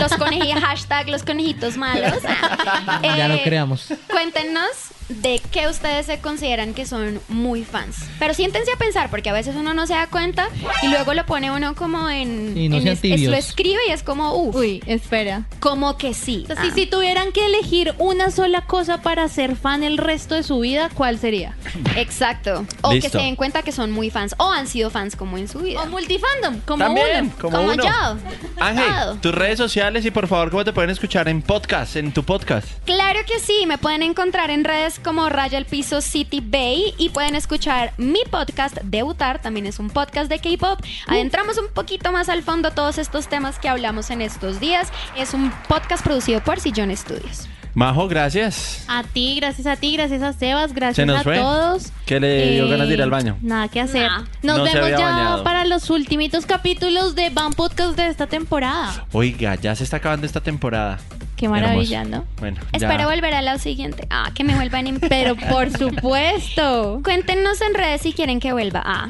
Los 0.00 0.12
conejitos, 0.14 0.62
hashtag 0.62 1.08
los 1.10 1.22
conejitos 1.24 1.76
malos. 1.76 2.14
Ya 3.02 3.28
lo 3.28 3.34
Eh, 3.34 3.40
creamos. 3.44 3.88
Cuéntenos 4.10 4.70
de 5.08 5.40
qué 5.52 5.68
ustedes 5.68 6.06
se 6.06 6.18
consideran 6.20 6.74
que 6.74 6.86
son 6.86 7.20
muy 7.28 7.64
fans. 7.64 7.96
Pero 8.18 8.34
siéntense 8.34 8.72
a 8.72 8.76
pensar, 8.76 9.10
porque 9.10 9.30
a 9.30 9.32
veces 9.32 9.54
uno 9.56 9.72
no 9.74 9.86
se 9.86 9.94
da 9.94 10.06
cuenta 10.08 10.48
y 10.82 10.88
luego 10.88 11.14
lo 11.14 11.24
pone 11.26 11.50
uno 11.50 11.74
como 11.74 12.08
en. 12.10 12.54
Sí, 12.54 12.68
no 12.68 12.76
en 12.76 12.88
es- 12.88 13.02
lo 13.22 13.34
escribe 13.36 13.80
y 13.88 13.92
es 13.92 14.02
como, 14.02 14.34
uff, 14.34 14.56
Uy, 14.56 14.82
espera. 14.86 15.44
como 15.60 15.96
que 15.96 16.14
sí. 16.14 16.44
O 16.44 16.46
sea, 16.54 16.62
si, 16.62 16.68
Ah. 16.68 16.72
si 16.74 16.86
tuvieran 16.86 17.32
que 17.32 17.46
elegir 17.46 17.94
una 17.98 18.30
sola 18.30 18.62
cosa 18.62 19.02
para 19.02 19.28
ser 19.28 19.56
fan 19.56 19.82
el 19.84 19.98
resto 19.98 20.34
de 20.34 20.42
su 20.42 20.58
vida, 20.60 20.90
¿cuál 20.94 21.18
sería? 21.18 21.56
Exacto. 21.96 22.64
O 22.82 22.90
que 22.90 23.08
se 23.08 23.18
den 23.18 23.36
cuenta 23.36 23.62
que 23.62 23.72
son 23.72 23.90
muy 23.90 24.10
fans 24.10 24.34
o 24.38 24.50
han 24.50 24.66
sido 24.66 24.90
fans 24.90 25.16
como 25.16 25.38
en 25.38 25.48
su 25.48 25.60
vida. 25.60 25.82
O 25.82 25.86
multifandom, 25.86 26.60
como 26.66 26.84
También, 26.84 27.26
uno. 27.26 27.32
como, 27.40 27.56
Como 27.58 27.72
uno. 27.72 27.84
yo. 27.84 28.16
Ángel, 28.58 29.20
tus 29.20 29.34
redes 29.34 29.58
sociales 29.58 30.04
y 30.04 30.10
por 30.10 30.26
favor, 30.28 30.50
¿cómo 30.50 30.64
te 30.64 30.72
pueden 30.72 30.90
escuchar 30.90 31.28
en 31.28 31.42
podcast, 31.42 31.96
en 31.96 32.12
tu 32.12 32.22
podcast? 32.24 32.66
Claro 32.84 33.20
que 33.26 33.38
sí, 33.40 33.64
me 33.66 33.78
pueden 33.78 34.02
encontrar 34.02 34.50
en 34.50 34.64
redes 34.64 34.95
como 34.98 35.28
Raya 35.28 35.58
el 35.58 35.64
Piso 35.66 36.00
City 36.00 36.40
Bay 36.44 36.94
y 36.98 37.10
pueden 37.10 37.34
escuchar 37.34 37.92
mi 37.98 38.20
podcast 38.30 38.76
Debutar, 38.82 39.40
también 39.40 39.66
es 39.66 39.78
un 39.78 39.90
podcast 39.90 40.28
de 40.30 40.38
K-Pop. 40.38 40.80
Adentramos 41.06 41.58
un 41.58 41.68
poquito 41.72 42.12
más 42.12 42.28
al 42.28 42.42
fondo 42.42 42.70
todos 42.72 42.98
estos 42.98 43.28
temas 43.28 43.58
que 43.58 43.68
hablamos 43.68 44.10
en 44.10 44.20
estos 44.22 44.60
días. 44.60 44.88
Es 45.16 45.34
un 45.34 45.52
podcast 45.68 46.04
producido 46.04 46.40
por 46.42 46.60
Sillón 46.60 46.94
Studios. 46.96 47.48
Majo, 47.74 48.08
gracias. 48.08 48.84
A 48.88 49.02
ti, 49.02 49.36
gracias 49.38 49.66
a 49.66 49.76
ti, 49.76 49.94
gracias 49.96 50.22
a 50.22 50.32
Sebas, 50.32 50.72
gracias 50.72 50.96
Se 50.96 51.04
nos 51.04 51.18
a 51.18 51.22
fue. 51.24 51.36
todos. 51.36 51.86
Eh, 51.88 51.90
Que 52.06 52.20
le 52.20 52.50
dio 52.52 52.68
ganas 52.68 52.88
de 52.88 52.94
ir 52.94 53.02
al 53.02 53.10
baño. 53.10 53.36
Nada 53.42 53.68
que 53.68 53.82
hacer. 53.82 54.08
Nah. 54.10 54.22
Nos 54.42 54.56
No 54.58 54.66
se 54.66 54.72
vemos 54.72 54.76
había 54.84 54.98
ya 54.98 55.10
bañado. 55.10 55.44
para 55.44 55.66
los 55.66 55.90
ultimitos 55.90 56.46
capítulos 56.46 57.14
de 57.14 57.28
Van 57.28 57.52
Podcast 57.52 57.94
de 57.96 58.06
esta 58.08 58.26
temporada. 58.28 59.06
Oiga, 59.12 59.56
ya 59.56 59.74
se 59.76 59.84
está 59.84 59.98
acabando 59.98 60.26
esta 60.26 60.40
temporada. 60.40 60.98
Qué 61.36 61.48
maravilla, 61.48 62.00
Hermoso. 62.00 62.22
¿no? 62.22 62.26
Bueno, 62.38 62.60
ya. 62.72 62.88
Espero 62.88 63.08
volver 63.08 63.34
a 63.34 63.42
la 63.42 63.58
siguiente. 63.58 64.06
Ah, 64.10 64.30
que 64.34 64.42
me 64.42 64.54
vuelvan 64.54 64.86
a 64.86 64.88
invitar. 64.88 65.10
Pero 65.10 65.36
por 65.36 65.70
supuesto. 65.70 67.00
Cuéntenos 67.04 67.60
en 67.60 67.74
redes 67.74 68.02
si 68.02 68.12
quieren 68.12 68.40
que 68.40 68.52
vuelva. 68.52 68.82
Ah. 68.84 69.08